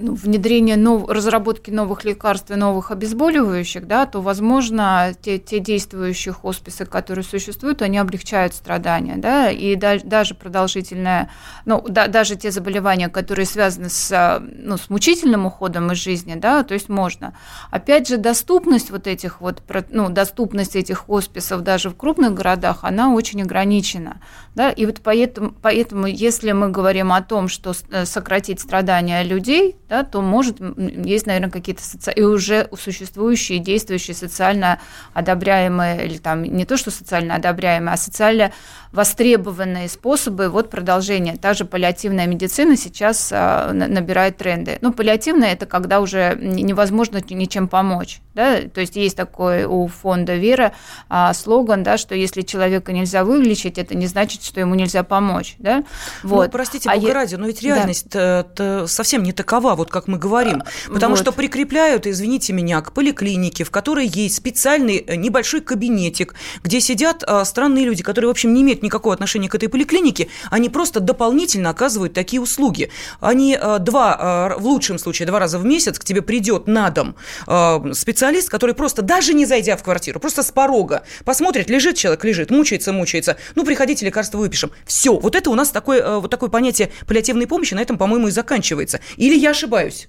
[0.00, 6.32] ну, внедрение нов, разработки новых лекарств и новых обезболивающих, да, то, возможно, те, те действующие
[6.32, 11.30] хосписы, которые существуют, они облегчают страдания, да, и да, даже продолжительное,
[11.64, 16.62] ну, да, даже те заболевания, которые связаны с, ну, с мучительным уходом из жизни, да,
[16.62, 17.34] то есть можно.
[17.70, 23.12] Опять же, доступность вот этих вот, ну, доступность этих хосписов даже в крупных городах, она
[23.12, 24.20] очень ограничена,
[24.54, 29.76] да, и вот поэтому, поэтому если мы говорим о том, что э, сократить страдания людей,
[29.90, 32.12] да, то может есть, наверное, какие-то соци...
[32.12, 34.78] и уже существующие, действующие социально
[35.14, 38.52] одобряемые, или там не то, что социально одобряемые, а социально
[38.92, 41.36] востребованные способы вот продолжения.
[41.36, 44.78] Та же паллиативная медицина сейчас а, набирает тренды.
[44.80, 48.20] Ну, паллиативная– это когда уже невозможно ничем помочь.
[48.34, 48.60] Да?
[48.62, 50.72] То есть есть такой у фонда «Вера»
[51.08, 55.56] а, слоган, да, что если человека нельзя вылечить, это не значит, что ему нельзя помочь.
[55.58, 55.78] Да?
[56.22, 56.44] Ну, вот.
[56.46, 58.86] Ну, простите, а Бога ради, но ведь реальность да.
[58.86, 60.62] совсем не такова, вот как мы говорим.
[60.88, 61.22] Потому вот.
[61.22, 67.24] что прикрепляют, извините меня, к поликлинике, в которой есть специальный э, небольшой кабинетик, где сидят
[67.26, 71.00] а, странные люди, которые, в общем, не имеют никакого отношения к этой поликлинике, они просто
[71.00, 72.90] дополнительно оказывают такие услуги.
[73.20, 76.90] Они а, два, а, в лучшем случае, два раза в месяц к тебе придет на
[76.90, 77.16] дом
[77.46, 82.24] а, специалист, который просто, даже не зайдя в квартиру, просто с порога посмотрит, лежит человек,
[82.24, 84.70] лежит, мучается, мучается, ну, приходите, лекарство выпишем.
[84.84, 88.30] Все, вот это у нас такое, вот такое понятие паллиативной помощи на этом, по-моему, и
[88.30, 89.00] заканчивается.
[89.16, 89.69] Или я ошибаюсь?
[89.70, 90.08] ошибаюсь.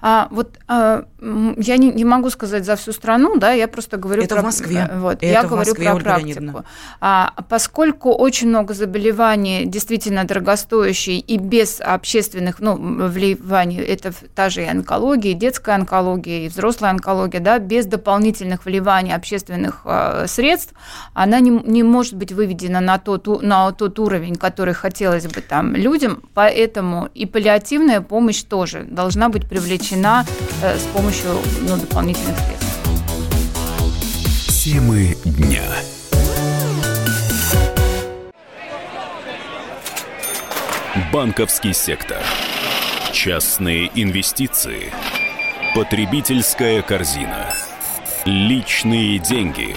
[0.00, 1.04] А, вот а,
[1.56, 4.42] я не, не могу сказать за всю страну, да, я просто говорю это про...
[4.42, 4.90] в Москве.
[4.96, 6.64] Вот, это я в говорю Москве, про практику.
[7.00, 12.76] А, поскольку очень много заболеваний действительно дорогостоящие и без общественных ну,
[13.08, 18.66] вливаний, это та же и онкология, и детская онкология, и взрослая онкология, да, без дополнительных
[18.66, 20.74] вливаний общественных а, средств,
[21.14, 25.74] она не, не может быть выведена на тот, на тот уровень, который хотелось бы там
[25.74, 30.24] людям, поэтому и паллиативная помощь тоже должна быть привлечена привлечена
[30.62, 32.66] э, с помощью ну, дополнительных средств.
[34.64, 35.62] Темы дня.
[41.12, 42.18] Банковский сектор.
[43.12, 44.92] Частные инвестиции.
[45.74, 47.52] Потребительская корзина.
[48.24, 49.76] Личные деньги.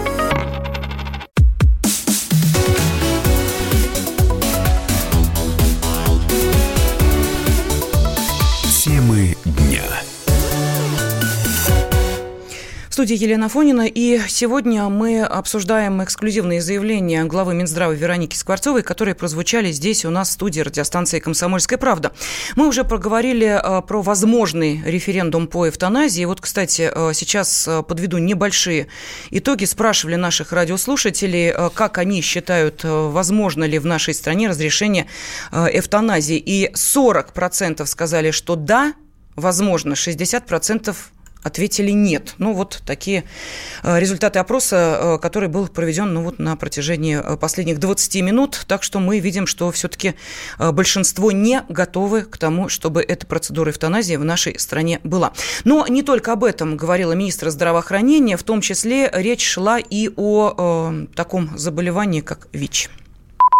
[13.01, 19.71] Студии Елена Фонина, и сегодня мы обсуждаем эксклюзивные заявления главы Минздрава Вероники Скворцовой, которые прозвучали
[19.71, 22.11] здесь у нас в студии радиостанции «Комсомольская правда».
[22.55, 26.25] Мы уже проговорили э, про возможный референдум по эвтаназии.
[26.25, 28.85] Вот, кстати, э, сейчас э, подведу небольшие
[29.31, 29.65] итоги.
[29.65, 35.07] Спрашивали наших радиослушателей, как они считают, возможно ли в нашей стране разрешение
[35.51, 36.37] эвтаназии.
[36.37, 38.93] И 40% сказали, что да,
[39.35, 40.95] возможно, 60%
[41.43, 42.35] ответили нет.
[42.37, 43.23] Ну, вот такие
[43.83, 48.63] э, результаты опроса, э, который был проведен ну, вот на протяжении э, последних 20 минут.
[48.67, 50.15] Так что мы видим, что все-таки
[50.59, 55.33] большинство не готовы к тому, чтобы эта процедура эвтаназии в нашей стране была.
[55.63, 60.53] Но не только об этом говорила министр здравоохранения, в том числе речь шла и о
[60.57, 62.89] э, таком заболевании, как ВИЧ.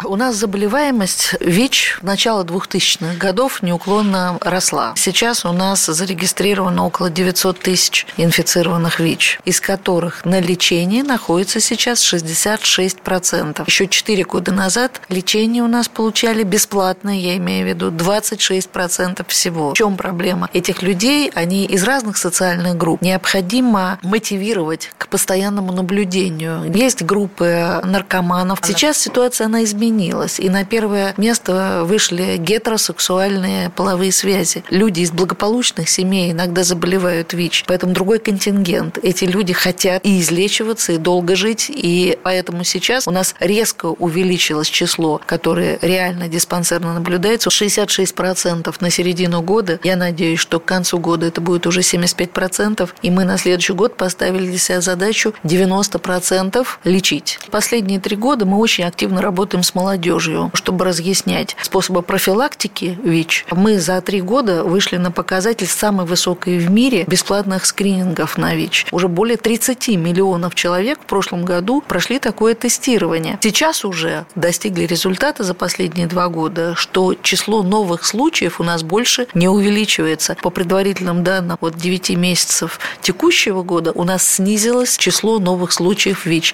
[0.04, 4.94] У нас заболеваемость ВИЧ в начало 2000-х годов неуклонно росла.
[4.96, 12.02] Сейчас у нас зарегистрировано около 900 тысяч инфицированных ВИЧ, из которых на лечении находится сейчас
[12.02, 13.64] 66%.
[13.68, 19.72] Еще 4 года назад лечение у нас получали бесплатно, я имею в виду 26% всего.
[19.72, 20.50] В чем проблема?
[20.54, 23.02] Этих людей, они из разных социальных групп.
[23.02, 26.72] Необходимо мотивировать к постоянному наблюдению.
[26.74, 28.60] Есть группы наркоманов.
[28.64, 30.40] Сейчас ситуация, она изменилась изменилось.
[30.40, 34.64] И на первое место вышли гетеросексуальные половые связи.
[34.70, 37.66] Люди из благополучных семей иногда заболевают ВИЧ.
[37.68, 38.98] Поэтому другой контингент.
[39.04, 41.70] Эти люди хотят и излечиваться, и долго жить.
[41.70, 47.50] И поэтому сейчас у нас резко увеличилось число, которое реально диспансерно наблюдается.
[47.50, 49.80] 66% на середину года.
[49.84, 52.90] Я надеюсь, что к концу года это будет уже 75%.
[53.02, 57.40] И мы на следующий год поставили для себя задачу 90% лечить.
[57.52, 63.46] Последние три года мы очень активно работаем с молодежью, чтобы разъяснять способы профилактики ВИЧ.
[63.52, 68.86] Мы за три года вышли на показатель самый высокий в мире бесплатных скринингов на ВИЧ.
[68.92, 73.40] Уже более 30 миллионов человек в прошлом году прошли такое тестирование.
[73.42, 79.26] Сейчас уже достигли результата за последние два года, что число новых случаев у нас больше
[79.34, 80.38] не увеличивается.
[80.44, 86.54] По предварительным данным, от 9 месяцев текущего года у нас снизилось число новых случаев ВИЧ.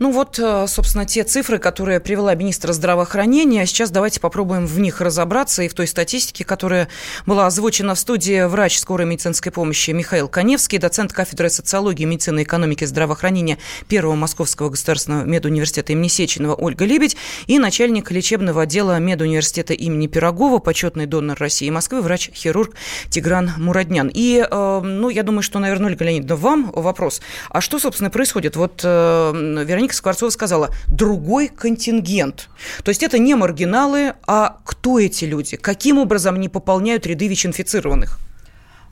[0.00, 3.66] Ну вот, э, собственно, те цифры, которые привела министр здравоохранения.
[3.66, 6.88] Сейчас давайте попробуем в них разобраться и в той статистике, которая
[7.26, 12.86] была озвучена в студии врач скорой медицинской помощи Михаил Коневский, доцент кафедры социологии, медицины, экономики,
[12.86, 13.58] здравоохранения
[13.88, 20.60] Первого Московского государственного медуниверситета имени Сеченова Ольга Лебедь и начальник лечебного отдела медуниверситета имени Пирогова,
[20.60, 22.74] почетный донор России и Москвы, врач-хирург
[23.10, 24.10] Тигран Мураднян.
[24.14, 27.20] И, э, ну, я думаю, что, наверное, Ольга Леонидовна, вам вопрос.
[27.50, 28.56] А что, собственно, происходит?
[28.56, 32.48] Вот э, Вероника Вероника Скворцова сказала, другой контингент.
[32.84, 35.56] То есть это не маргиналы, а кто эти люди?
[35.56, 38.18] Каким образом они пополняют ряды ВИЧ-инфицированных?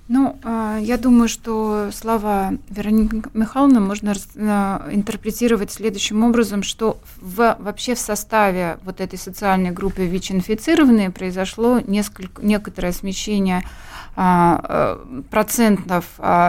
[0.09, 7.57] Ну, а, я думаю, что слова Вероники Михайловны можно а, интерпретировать следующим образом, что в,
[7.59, 13.63] вообще в составе вот этой социальной группы ВИЧ-инфицированные произошло несколько, некоторое смещение
[14.17, 14.99] а,
[15.31, 16.07] процентов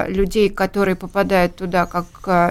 [0.08, 2.08] людей, которые попадают туда как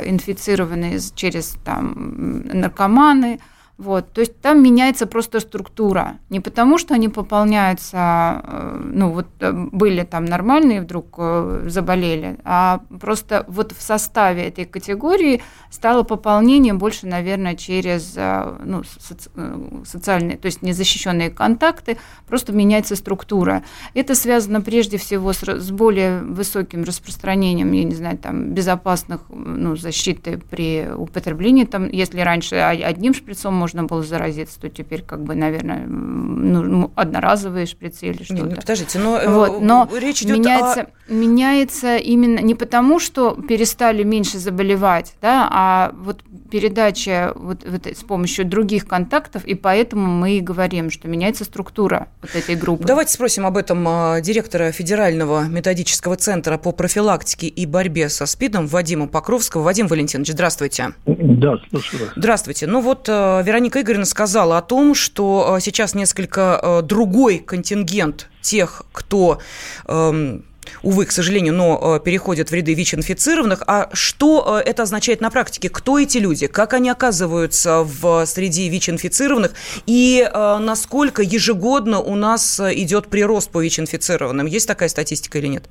[0.07, 3.41] инфицированные через там, наркоманы,
[3.79, 6.19] вот, то есть там меняется просто структура.
[6.31, 12.39] Не потому, что они пополняются, э, ну вот э, были там нормальные, вдруг э, заболели,
[12.43, 20.39] а просто вот в составе этой категории стало пополнение больше, наверное, через ну, соци- социальные,
[20.39, 23.63] то есть незащищенные контакты, просто меняется структура.
[23.95, 29.77] Это связано прежде всего с, с более высоким распространением, я не знаю, там безопасных ну,
[29.77, 31.65] защиты при употреблении.
[31.65, 37.67] Там, если раньше одним шприцом можно было заразиться, то теперь, как бы, наверное, ну, одноразовые
[37.67, 38.43] шприцы или что-то.
[38.43, 41.13] Нет, ну, подождите, но, э, вот, но речь идет меняется, о...
[41.13, 48.03] меняется именно не потому, что перестали меньше заболевать, да, а вот передача вот, вот с
[48.03, 52.85] помощью других контактов, и поэтому мы и говорим, что меняется структура вот этой группы.
[52.85, 58.67] Давайте спросим об этом а, директора Федерального методического центра по профилактике и борьбе со СПИДом
[58.67, 59.63] Вадима Покровского.
[59.63, 60.93] Вадим Валентинович, здравствуйте.
[61.07, 62.13] Да, слушаю вас.
[62.17, 62.67] Здравствуйте.
[62.67, 68.29] Ну вот э, Вероника Игоревна сказала о том, что э, сейчас несколько э, другой контингент
[68.41, 69.41] тех, кто
[69.89, 70.45] эм,
[70.85, 73.65] увы, к сожалению, но переходят в ряды ВИЧ-инфицированных.
[73.67, 75.71] А что это означает на практике?
[75.71, 76.47] Кто эти люди?
[76.47, 79.55] Как они оказываются в среде ВИЧ-инфицированных?
[79.87, 84.47] И насколько ежегодно у нас идет прирост по ВИЧ-инфицированным?
[84.47, 85.65] Есть такая статистика или нет?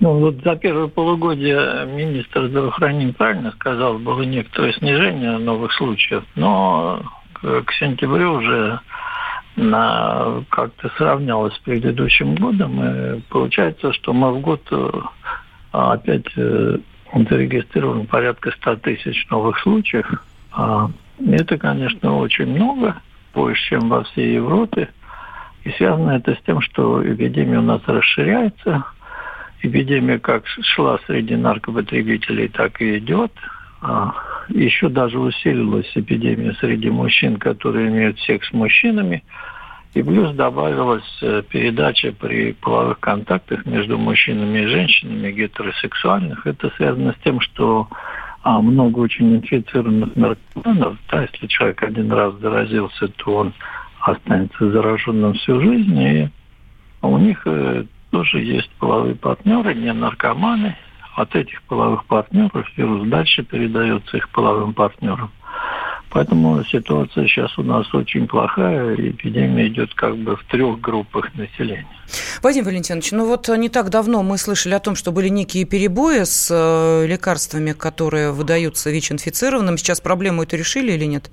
[0.00, 7.02] Ну, вот за первое полугодие министр здравоохранения правильно сказал, было некоторое снижение новых случаев, но
[7.34, 8.80] к сентябрю уже
[9.54, 14.62] на как-то сравнялось с предыдущим годом, и получается, что мы в год
[15.72, 16.78] а опять э,
[17.14, 20.06] зарегистрировано порядка 100 тысяч новых случаев.
[20.52, 22.96] А, это, конечно, очень много,
[23.34, 24.90] больше, чем во всей Европе.
[25.64, 28.84] И связано это с тем, что эпидемия у нас расширяется.
[29.62, 33.32] Эпидемия как шла среди наркопотребителей, так и идет.
[33.80, 34.12] А,
[34.48, 39.22] еще даже усилилась эпидемия среди мужчин, которые имеют секс с мужчинами.
[39.94, 46.46] И плюс добавилась э, передача при половых контактах между мужчинами и женщинами гетеросексуальных.
[46.46, 47.88] Это связано с тем, что
[48.42, 50.96] а, много очень инфицированных наркоманов.
[51.10, 53.52] Да, если человек один раз заразился, то он
[54.00, 56.00] останется зараженным всю жизнь.
[56.00, 56.28] И
[57.02, 60.76] у них э, тоже есть половые партнеры, не наркоманы.
[61.16, 65.30] От этих половых партнеров вирус дальше передается их половым партнерам.
[66.10, 71.86] Поэтому ситуация сейчас у нас очень плохая, эпидемия идет как бы в трех группах населения.
[72.42, 76.24] Вадим Валентинович, ну вот не так давно мы слышали о том, что были некие перебои
[76.24, 79.78] с э, лекарствами, которые выдаются ВИЧ-инфицированным.
[79.78, 81.30] Сейчас проблему эту решили или нет?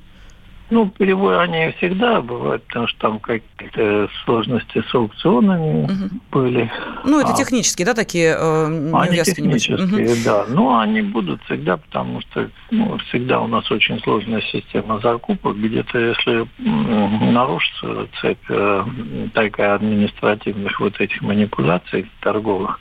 [0.70, 6.10] Ну, перебои они всегда бывают, потому что там какие-то сложности с аукционами угу.
[6.32, 6.72] были.
[7.06, 10.22] Ну, это а, технические, да, такие э, Они технические, угу.
[10.24, 10.46] да.
[10.48, 15.58] Но они будут всегда, потому что ну, всегда у нас очень сложная система закупок.
[15.58, 18.86] Где-то, если нарушится цепь э,
[19.34, 22.80] такая административных вот этих манипуляций торговых,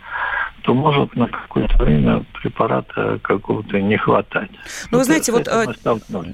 [0.62, 4.50] то может на какое-то время препарата какого-то не хватать.
[4.90, 5.66] Ну, вы знаете, вот, э,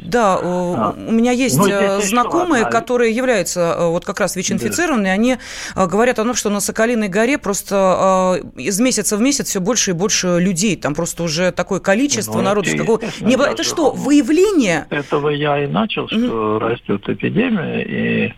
[0.05, 0.95] да, а.
[0.97, 5.13] у меня есть ну, э, знакомые, которые являются э, вот как раз ВИЧ-инфицированные, да.
[5.13, 5.37] они
[5.75, 9.95] говорят о том, что на Соколиной горе просто из месяца в месяц все больше и
[9.95, 12.69] больше людей, там просто уже такое количество ну, народу.
[12.69, 13.01] Это, какого...
[13.21, 13.47] не было...
[13.47, 14.87] это что, выявление?
[14.91, 18.35] Этого я и начал, что растет эпидемия, и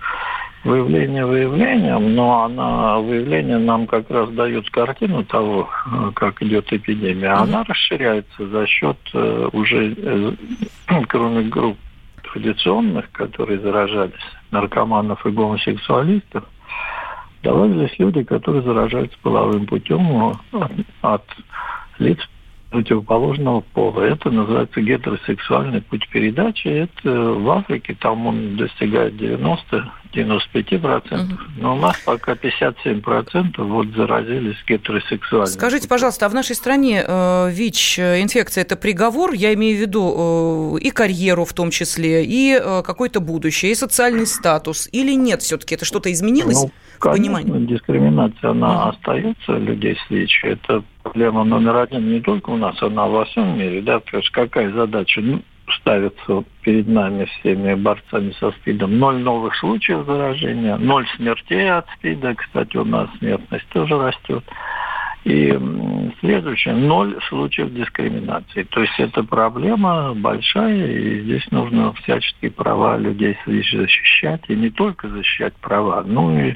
[0.66, 5.68] выявление выявлением, но она, выявление нам как раз дает картину того,
[6.14, 7.30] как идет эпидемия.
[7.30, 10.32] Она расширяется за счет э, уже, э,
[11.08, 11.78] кроме групп
[12.22, 14.14] традиционных, которые заражались,
[14.50, 16.44] наркоманов и гомосексуалистов,
[17.42, 20.34] добавились люди, которые заражаются половым путем
[21.02, 21.24] от
[21.98, 22.18] лиц
[22.76, 24.02] противоположного пола.
[24.02, 26.68] Это называется гетеросексуальный путь передачи.
[26.68, 31.38] Это в Африке, там он достигает 90-95%, угу.
[31.56, 35.46] но у нас пока 57% вот заразились гетеросексуально.
[35.46, 39.32] Скажите, пожалуйста, а в нашей стране э, ВИЧ-инфекция– это приговор?
[39.32, 43.74] Я имею в виду э, и карьеру в том числе, и э, какое-то будущее, и
[43.74, 45.76] социальный статус, или нет все-таки?
[45.76, 46.64] Это что-то изменилось?
[46.64, 47.66] Ну, Конечно, понимании?
[47.66, 50.40] дискриминация, она остается людей с ВИЧ.
[50.44, 53.82] Это проблема номер один не только у нас, она во всем мире.
[53.82, 54.00] Да?
[54.00, 55.40] То есть какая задача ну,
[55.80, 58.98] ставится перед нами всеми борцами со СПИДом?
[58.98, 62.34] Ноль новых случаев заражения, ноль смертей от СПИДа.
[62.34, 64.44] Кстати, у нас смертность тоже растет.
[65.26, 65.58] И
[66.20, 68.62] следующее, ноль случаев дискриминации.
[68.62, 75.08] То есть это проблема большая, и здесь нужно всяческие права людей защищать, и не только
[75.08, 76.54] защищать права, но и,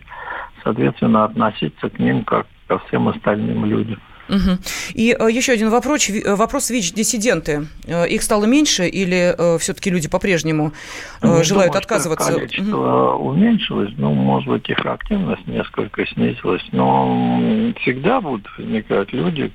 [0.62, 3.98] соответственно, относиться к ним как ко всем остальным людям.
[4.30, 4.58] Угу.
[4.94, 7.66] И э, еще один вопрос, э, вопрос ВИЧ-диссиденты.
[7.86, 10.72] Э, их стало меньше или все-таки люди по-прежнему
[11.20, 12.32] ну, желают думаю, отказываться?
[12.32, 13.30] Количество угу.
[13.30, 19.52] уменьшилось, ну, может быть, их активность несколько снизилась, но всегда будут возникать люди,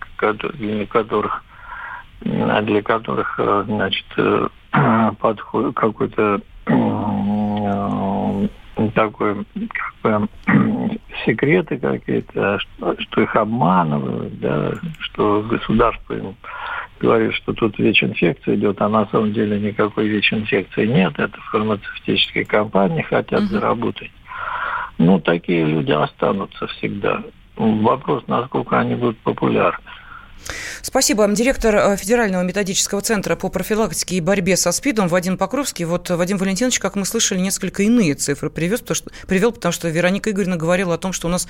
[0.60, 1.44] для которых
[2.22, 4.06] для которых, значит,
[5.20, 6.42] подходит какой-то
[8.96, 10.30] такой, как бы,
[11.26, 16.36] секреты какие-то, что, что их обманывают, да, что государство им
[17.00, 23.04] говорит, что тут ВИЧ-инфекция идет, а на самом деле никакой ВИЧ-инфекции нет, это фармацевтические компании
[23.04, 23.50] хотят угу.
[23.50, 24.12] заработать.
[24.98, 27.22] Ну, такие люди останутся всегда.
[27.58, 29.84] Вопрос, насколько они будут популярны.
[30.82, 31.28] Спасибо.
[31.28, 35.86] Директор э, Федерального методического центра по профилактике и борьбе со СПИДом Вадим Покровский.
[35.86, 39.90] Вот Вадим Валентинович, как мы слышали, несколько иные цифры привез, потому что, привел, потому что
[39.90, 41.48] Вероника Игоревна говорила о том, что у нас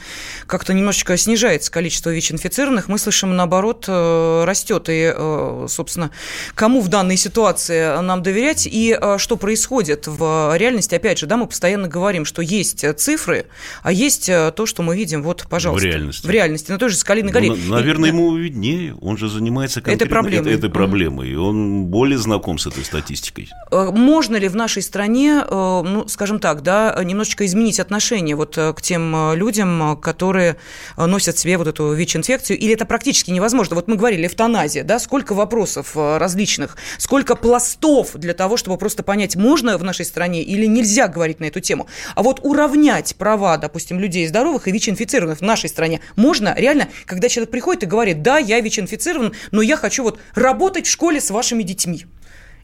[0.48, 2.88] как-то немножечко снижается количество ВИЧ-инфицированных.
[2.88, 4.90] Мы слышим, наоборот, э, растет.
[4.90, 6.12] И, э, собственно,
[6.54, 10.96] кому в данной ситуации нам доверять и что происходит в реальности?
[10.96, 13.48] Опять же, да, мы постоянно говорим, что есть цифры,
[13.84, 15.88] а есть то, что мы видим, вот, пожалуйста.
[15.88, 16.26] В реальности.
[16.26, 17.50] В реальности, на той же Скалиной горе.
[17.52, 18.14] Ну, наверное, и...
[18.14, 20.54] ему виднее он же занимается конкретно этой проблемой.
[20.54, 23.50] этой проблемой, и он более знаком с этой статистикой.
[23.72, 28.58] Э, можно ли в нашей стране, э, ну, скажем так, да, немножечко изменить отношение вот
[28.58, 30.58] э, к тем людям, которые
[30.98, 33.76] носят в себе вот эту ВИЧ-инфекцию, или это практически невозможно?
[33.76, 39.36] Вот мы говорили, эвтаназия, да, сколько вопросов различных, сколько пластов для того, чтобы просто понять,
[39.36, 41.88] можно в нашей стране или нельзя говорить на эту тему.
[42.16, 47.30] А вот уравнять права, допустим, людей здоровых и ВИЧ-инфицированных в нашей стране можно реально, когда
[47.30, 51.32] человек приходит и говорит, да, я ВИЧ-инфицирован, но я хочу вот работать в школе с
[51.32, 52.06] вашими детьми.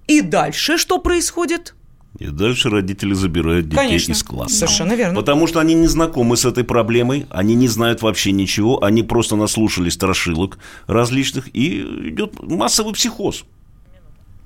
[0.07, 1.75] И дальше что происходит?
[2.19, 4.11] И дальше родители забирают детей Конечно.
[4.11, 4.53] из класса.
[4.53, 5.15] Совершенно верно.
[5.15, 9.37] Потому что они не знакомы с этой проблемой, они не знают вообще ничего, они просто
[9.37, 10.57] наслушались страшилок
[10.87, 13.45] различных, и идет массовый психоз.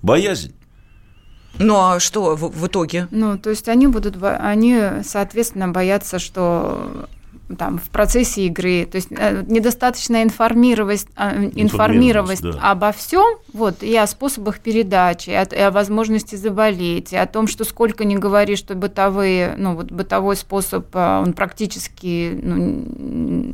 [0.03, 0.53] Боязнь.
[1.57, 3.07] Ну а что в, в итоге?
[3.11, 7.07] Ну, то есть они будут, они, соответственно, боятся, что
[7.58, 12.72] там в процессе игры, то есть э, недостаточная информированность, а, информированность да.
[12.72, 17.26] обо всем, вот, и о способах передачи, и о, и о возможности заболеть, и о
[17.28, 22.86] том, что сколько не говори, что бытовые, ну, вот бытовой способ, а, он практически, ну,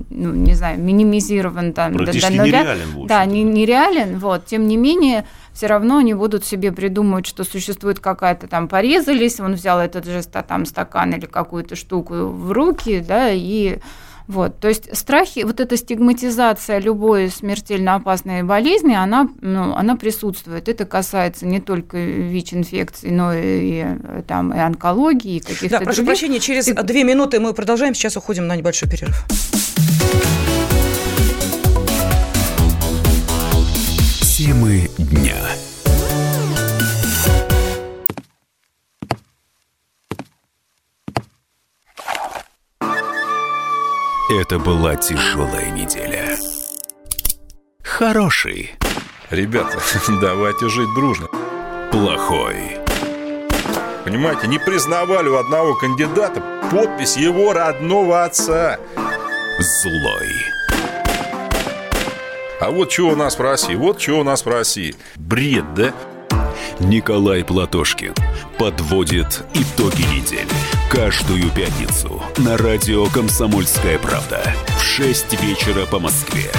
[0.10, 2.46] ну, не знаю, минимизирован там до- до нуля.
[2.46, 7.44] нереален, Да, не- нереален, вот, тем не менее, все равно они будут себе придумывать, что
[7.44, 13.04] существует какая-то там порезались, он взял этот же там стакан или какую-то штуку в руки,
[13.06, 13.80] да, и
[14.28, 20.70] вот, то есть страхи, вот эта стигматизация любой смертельно опасной болезни, она, ну, она присутствует.
[20.70, 23.84] Это касается не только ВИЧ-инфекций, но и,
[24.28, 26.06] там, и онкологии, и каких-то Да, прошу других.
[26.06, 27.94] прощения, через две минуты мы продолжаем.
[27.94, 29.26] Сейчас уходим на небольшой перерыв.
[34.44, 35.38] Темы дня.
[44.32, 46.40] Это была тяжелая неделя.
[47.84, 48.72] Хороший.
[49.30, 49.78] Ребята,
[50.20, 51.28] давайте жить дружно.
[51.92, 52.80] Плохой.
[54.06, 58.80] Понимаете, не признавали у одного кандидата подпись его родного отца.
[59.60, 60.51] Злой.
[62.62, 64.94] А вот что у нас в России, вот что у нас в России.
[65.16, 65.96] Бред, да?
[66.80, 68.14] Николай Платошкин
[68.60, 70.48] подводит итоги недели.
[70.92, 76.52] Каждую пятницу на радио «Комсомольская правда» в 6 вечера по Москве.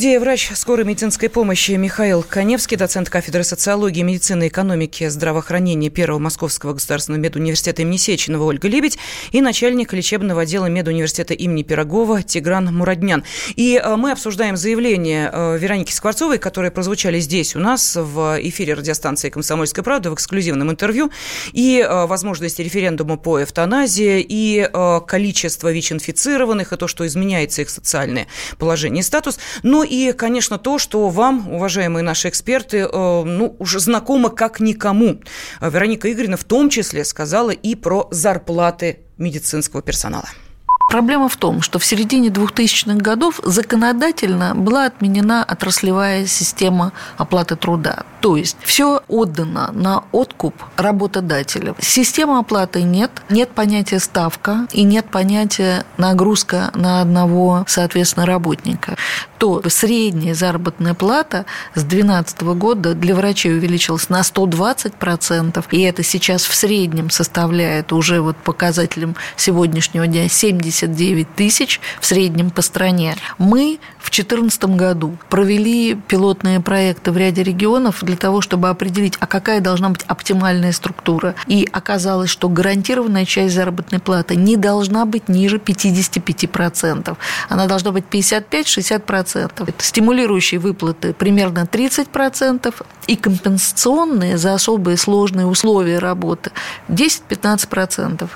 [0.00, 6.72] Студии врач скорой медицинской помощи Михаил Коневский, доцент кафедры социологии, медицины, экономики, здравоохранения Первого Московского
[6.72, 8.96] государственного медуниверситета имени Сеченова Ольга Лебедь
[9.30, 13.24] и начальник лечебного отдела медуниверситета имени Пирогова Тигран Мураднян.
[13.56, 18.72] И э, мы обсуждаем заявления э, Вероники Скворцовой, которые прозвучали здесь у нас в эфире
[18.72, 21.10] радиостанции «Комсомольская правда» в эксклюзивном интервью,
[21.52, 24.66] и э, возможности референдума по эвтаназии, и
[25.06, 28.28] количество ВИЧ-инфицированных, и то, что изменяется их социальное
[28.58, 29.38] положение и статус.
[29.62, 35.20] Ну и, конечно, то, что вам, уважаемые наши эксперты, э, ну, уже знакомо как никому.
[35.60, 40.28] Вероника Игоревна в том числе сказала и про зарплаты медицинского персонала.
[40.90, 48.02] Проблема в том, что в середине 2000-х годов законодательно была отменена отраслевая система оплаты труда.
[48.20, 51.76] То есть все отдано на откуп работодателя.
[51.78, 58.96] Системы оплаты нет, нет понятия ставка и нет понятия нагрузка на одного, соответственно, работника.
[59.38, 66.44] То средняя заработная плата с 2012 года для врачей увеличилась на 120%, и это сейчас
[66.44, 70.28] в среднем составляет уже вот показателем сегодняшнего дня
[70.80, 73.16] 79 тысяч в среднем по стране.
[73.38, 79.26] Мы в 2014 году провели пилотные проекты в ряде регионов для того, чтобы определить, а
[79.26, 81.34] какая должна быть оптимальная структура.
[81.46, 87.16] И оказалось, что гарантированная часть заработной платы не должна быть ниже 55%.
[87.48, 89.68] Она должна быть 55-60%.
[89.68, 92.74] Это стимулирующие выплаты примерно 30%
[93.06, 96.52] и компенсационные за особые сложные условия работы
[96.88, 98.28] 10-15%.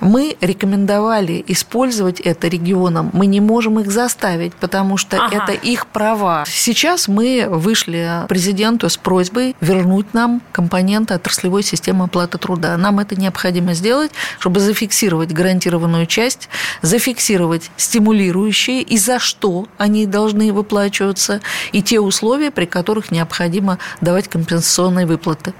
[0.00, 1.85] Мы рекомендовали использовать
[2.20, 3.10] это регионам.
[3.12, 5.36] Мы не можем их заставить, потому что Ага.
[5.36, 6.44] это их права.
[6.46, 12.76] Сейчас мы вышли президенту с просьбой вернуть нам компоненты отраслевой системы оплаты труда.
[12.76, 16.48] Нам это необходимо сделать, чтобы зафиксировать гарантированную часть,
[16.82, 21.40] зафиксировать стимулирующие и за что они должны выплачиваться,
[21.72, 25.52] и те условия, при которых необходимо давать компенсационные выплаты.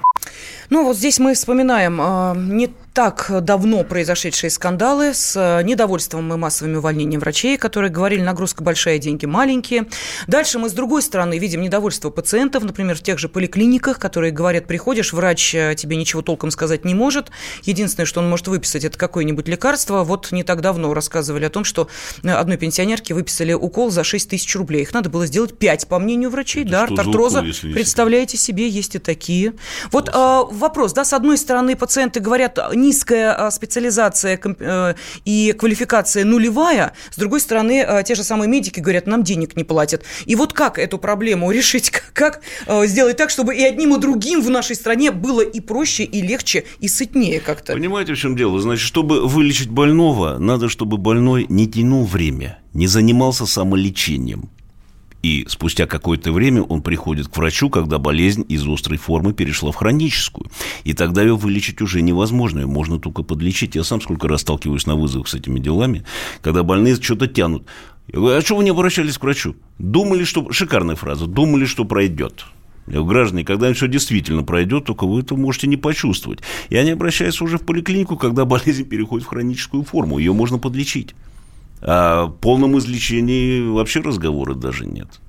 [0.69, 6.35] Ну, вот здесь мы вспоминаем э, не так давно произошедшие скандалы с э, недовольством и
[6.35, 9.85] массовыми увольнениями врачей, которые говорили, нагрузка большая, деньги маленькие.
[10.25, 14.65] Дальше мы, с другой стороны, видим недовольство пациентов, например, в тех же поликлиниках, которые говорят,
[14.65, 17.29] приходишь, врач э, тебе ничего толком сказать не может.
[17.61, 20.03] Единственное, что он может выписать, это какое-нибудь лекарство.
[20.03, 21.89] Вот не так давно рассказывали о том, что
[22.23, 24.81] э, одной пенсионерке выписали укол за 6 тысяч рублей.
[24.81, 26.63] Их надо было сделать 5, по мнению врачей.
[26.63, 27.41] Это да, артроза.
[27.41, 29.53] укол, не Представляете себе, есть и такие.
[29.91, 30.11] Вот э,
[30.49, 32.57] вопрос, да, с одной стороны, пациенты говорят,
[32.87, 34.93] низкая а, специализация э,
[35.25, 39.63] и квалификация нулевая, с другой стороны, а, те же самые медики говорят, нам денег не
[39.63, 40.03] платят.
[40.25, 41.91] И вот как эту проблему решить?
[42.13, 42.41] Как
[42.85, 46.63] сделать так, чтобы и одним, и другим в нашей стране было и проще, и легче,
[46.79, 47.73] и сытнее как-то?
[47.73, 48.59] Понимаете, в чем дело?
[48.59, 54.49] Значит, чтобы вылечить больного, надо, чтобы больной не тянул время, не занимался самолечением.
[55.23, 59.75] И спустя какое-то время он приходит к врачу, когда болезнь из острой формы перешла в
[59.75, 60.49] хроническую.
[60.83, 63.75] И тогда ее вылечить уже невозможно, ее можно только подлечить.
[63.75, 66.03] Я сам сколько раз сталкиваюсь на вызовах с этими делами,
[66.41, 67.65] когда больные что-то тянут.
[68.07, 69.55] Я говорю, а что вы не обращались к врачу?
[69.79, 70.49] Думали, что...
[70.51, 71.27] Шикарная фраза.
[71.27, 72.45] Думали, что пройдет.
[72.85, 76.39] Я говорю, граждане, когда все действительно пройдет, только вы это можете не почувствовать.
[76.69, 80.19] И они обращаются уже в поликлинику, когда болезнь переходит в хроническую форму.
[80.19, 81.15] Ее можно подлечить.
[81.81, 85.19] О полном излечении вообще разговора даже нет.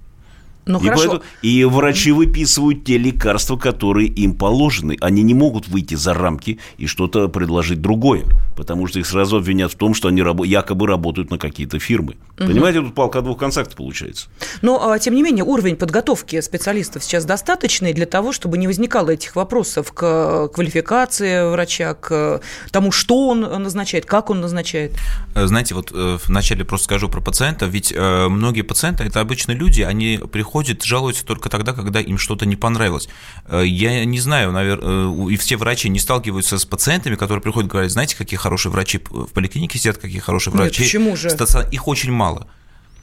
[0.68, 1.08] Ну, и, хорошо.
[1.08, 4.98] Поэтому, и врачи выписывают те лекарства, которые им положены.
[5.00, 9.72] Они не могут выйти за рамки и что-то предложить другое, потому что их сразу обвинят
[9.72, 12.16] в том, что они раб- якобы работают на какие-то фирмы.
[12.38, 12.48] Угу.
[12.48, 14.28] Понимаете, тут палка о двух концах получается.
[14.60, 19.10] Но, а, тем не менее, уровень подготовки специалистов сейчас достаточный для того, чтобы не возникало
[19.10, 24.92] этих вопросов к квалификации врача, к тому, что он назначает, как он назначает.
[25.34, 29.52] Э, знаете, вот э, вначале просто скажу про пациентов, ведь э, многие пациенты– это обычно
[29.52, 33.08] люди, они приходят приходят, жалуются только тогда, когда им что-то не понравилось.
[33.46, 37.70] Э, я не знаю, наверное, и все врачи не сталкиваются с пациентами, которые приходят и
[37.70, 40.82] говорят, знаете, какие хорошие врачи в поликлинике сидят, какие хорошие врачи.
[40.82, 41.30] Нет, почему же?
[41.70, 42.46] Их очень мало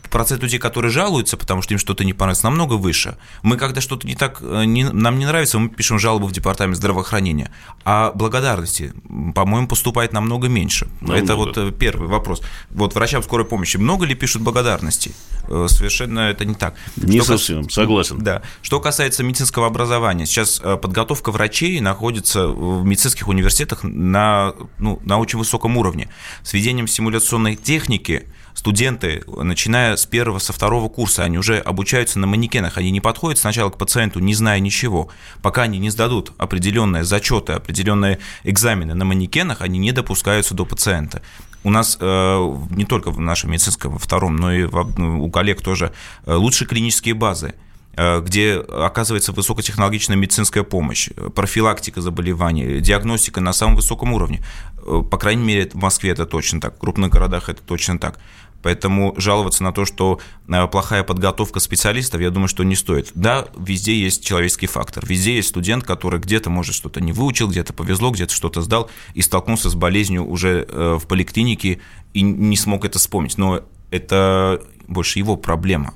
[0.09, 3.17] процент людей, которые жалуются, потому что им что-то не понравится, намного выше.
[3.43, 6.77] Мы, когда что-то не так, э, не, нам не нравится, мы пишем жалобу в департамент
[6.77, 7.51] здравоохранения.
[7.83, 8.93] А благодарности,
[9.33, 10.87] по-моему, поступает намного меньше.
[11.01, 11.19] Намного.
[11.19, 12.41] Это вот э, первый вопрос.
[12.69, 15.13] Вот врачам скорой помощи много ли пишут благодарности?
[15.47, 16.75] Э, совершенно это не так.
[16.95, 17.73] Не что совсем, кас...
[17.73, 18.19] согласен.
[18.19, 18.41] Да.
[18.61, 25.39] Что касается медицинского образования, сейчас подготовка врачей находится в медицинских университетах на, ну, на очень
[25.39, 26.09] высоком уровне.
[26.43, 32.27] С введением симуляционной техники студенты, начиная с первого, со второго курса, они уже обучаются на
[32.27, 35.09] манекенах, они не подходят сначала к пациенту, не зная ничего.
[35.41, 41.21] Пока они не сдадут определенные зачеты, определенные экзамены на манекенах, они не допускаются до пациента.
[41.63, 45.31] У нас э, не только в нашем медицинском, во втором, но и в, ну, у
[45.31, 45.91] коллег тоже
[46.25, 47.55] э, лучшие клинические базы
[47.97, 54.43] э, где оказывается высокотехнологичная медицинская помощь, профилактика заболеваний, диагностика на самом высоком уровне.
[54.85, 58.19] Э, по крайней мере, в Москве это точно так, в крупных городах это точно так.
[58.65, 63.11] Поэтому жаловаться на то, что э, плохая подготовка специалистов, я думаю, что не стоит.
[63.13, 65.05] Да, везде есть человеческий фактор.
[65.05, 69.21] Везде есть студент, который где-то, может, что-то не выучил, где-то повезло, где-то что-то сдал и
[69.21, 71.79] столкнулся с болезнью уже э, в поликлинике
[72.15, 73.37] и не смог это вспомнить.
[73.37, 73.61] Но
[73.91, 75.93] это больше его проблема.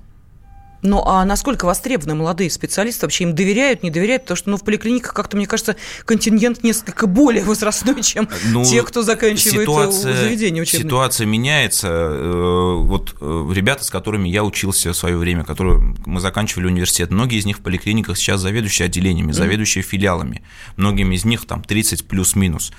[0.82, 3.06] Ну, а насколько востребованы молодые специалисты?
[3.06, 4.24] Вообще им доверяют, не доверяют?
[4.24, 5.76] Потому что ну, в поликлиниках как-то, мне кажется,
[6.06, 10.86] контингент несколько более возрастной, чем ну, те, кто заканчивает ситуация, заведение учебное.
[10.86, 11.88] Ситуация меняется.
[11.90, 17.12] Э, вот э, ребята, с которыми я учился в свое время, которые мы заканчивали университет,
[17.12, 20.44] многие из них в поликлиниках сейчас заведующие отделениями, заведующие филиалами.
[20.78, 22.72] Многим из них там 30 плюс-минус.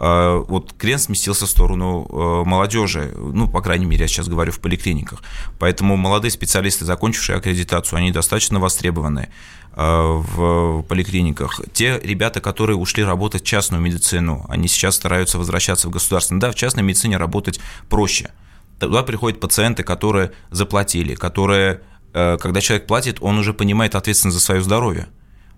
[0.00, 4.52] А, вот крен сместился в сторону э, молодежи, ну, по крайней мере, я сейчас говорю
[4.52, 5.22] в поликлиниках.
[5.58, 9.28] Поэтому молодые специалисты, закончившие аккредитацию, они достаточно востребованы
[9.74, 11.60] э, в поликлиниках.
[11.72, 16.40] Те ребята, которые ушли работать в частную медицину, они сейчас стараются возвращаться в государственную.
[16.40, 18.30] Да, в частной медицине работать проще.
[18.78, 21.80] Туда приходят пациенты, которые заплатили, которые,
[22.14, 25.08] э, когда человек платит, он уже понимает ответственность за свое здоровье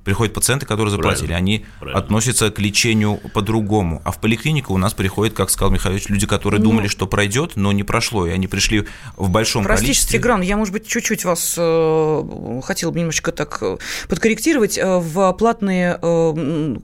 [0.04, 1.36] приходят пациенты, которые заплатили, Правильно.
[1.36, 2.00] они Правильно.
[2.00, 4.00] относятся к лечению по-другому.
[4.04, 7.52] А в поликлинику у нас приходят, как сказал Михайлович, люди, которые ну, думали, что пройдет,
[7.56, 8.86] но не прошло, и они пришли
[9.16, 10.06] в большом простите, количестве.
[10.06, 13.78] Простите, Тигран, я, может быть, чуть-чуть вас э, хотела бы немножечко так э,
[14.08, 14.78] подкорректировать.
[14.78, 16.76] Э, в платные, э,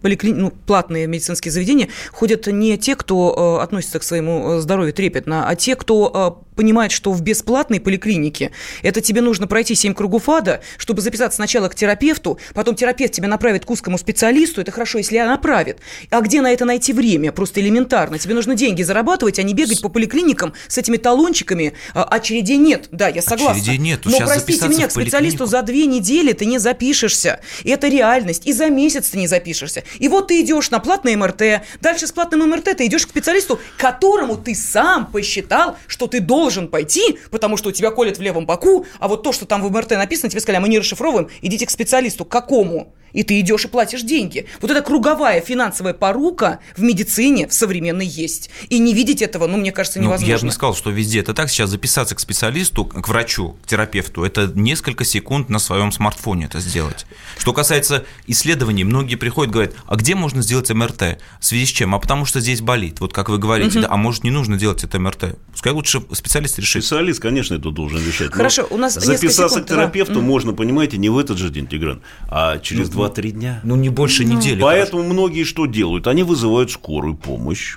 [0.00, 0.32] поликли...
[0.32, 5.48] ну, платные медицинские заведения ходят не те, кто э, относится к своему э, здоровью трепетно,
[5.48, 8.52] а те, кто э, понимает, что в бесплатной поликлинике
[8.82, 12.13] это тебе нужно пройти 7 кругов ада, чтобы записаться сначала к терапевту,
[12.54, 15.78] потом терапевт тебя направит к узкому специалисту, это хорошо, если направит.
[16.10, 17.32] А где на это найти время?
[17.32, 18.18] Просто элементарно.
[18.18, 21.74] Тебе нужно деньги зарабатывать, а не бегать по поликлиникам с этими талончиками.
[21.94, 23.60] А, очередей нет, да, я согласна.
[23.60, 24.00] Очередей нет.
[24.04, 27.40] Но простите меня, к специалисту за две недели ты не запишешься.
[27.62, 28.46] И это реальность.
[28.46, 29.84] И за месяц ты не запишешься.
[29.98, 33.58] И вот ты идешь на платное МРТ, дальше с платным МРТ ты идешь к специалисту,
[33.76, 38.20] которому ты сам посчитал, что ты должен должен пойти, потому что у тебя колят в
[38.20, 40.78] левом боку, а вот то, что там в МРТ написано, тебе сказали, а мы не
[40.78, 42.94] расшифровываем, идите к специалисту специалисту какому?
[43.14, 44.46] и ты идешь и платишь деньги.
[44.60, 48.50] Вот эта круговая финансовая порука в медицине в современной есть.
[48.68, 50.26] И не видеть этого, ну, мне кажется, невозможно.
[50.26, 51.48] Ну, я же не сказал, что везде это так.
[51.48, 56.58] Сейчас записаться к специалисту, к врачу, к терапевту, это несколько секунд на своем смартфоне это
[56.60, 57.06] сделать.
[57.38, 61.18] Что касается исследований, многие приходят и говорят, а где можно сделать МРТ?
[61.40, 61.94] В связи с чем?
[61.94, 62.98] А потому что здесь болит.
[62.98, 63.86] Вот как вы говорите, угу.
[63.86, 65.38] да, а может не нужно делать это МРТ?
[65.52, 66.82] Пускай лучше специалист решит.
[66.82, 68.32] Специалист, конечно, это должен решать.
[68.32, 70.20] Хорошо, у нас Записаться секунд, к терапевту да.
[70.20, 71.93] можно, понимаете, не в этот же день, Тигран,
[72.28, 73.60] а через ну, 2-3 дня.
[73.64, 74.60] Ну, не больше ну, недели.
[74.60, 75.14] Поэтому хорошо.
[75.14, 76.06] многие что делают?
[76.06, 77.76] Они вызывают скорую помощь.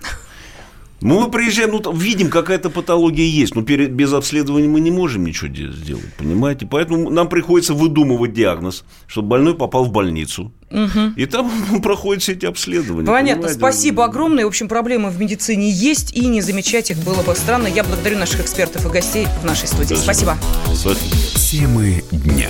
[0.99, 5.47] Мы приезжаем, ну, видим, какая-то патология есть, но перед, без обследования мы не можем ничего
[5.71, 6.65] сделать, понимаете?
[6.65, 10.51] Поэтому нам приходится выдумывать диагноз, чтобы больной попал в больницу.
[10.71, 11.13] Угу.
[11.15, 11.51] И там
[11.83, 13.05] проходят все эти обследования.
[13.05, 13.43] Понятно.
[13.43, 13.59] Понимаете?
[13.59, 14.45] Спасибо огромное.
[14.45, 17.67] В общем, проблемы в медицине есть, и не замечать их было бы странно.
[17.67, 19.93] Я благодарю наших экспертов и гостей в нашей студии.
[19.93, 20.35] Спасибо.
[20.73, 20.95] Спасибо.
[21.35, 22.49] Темы дня.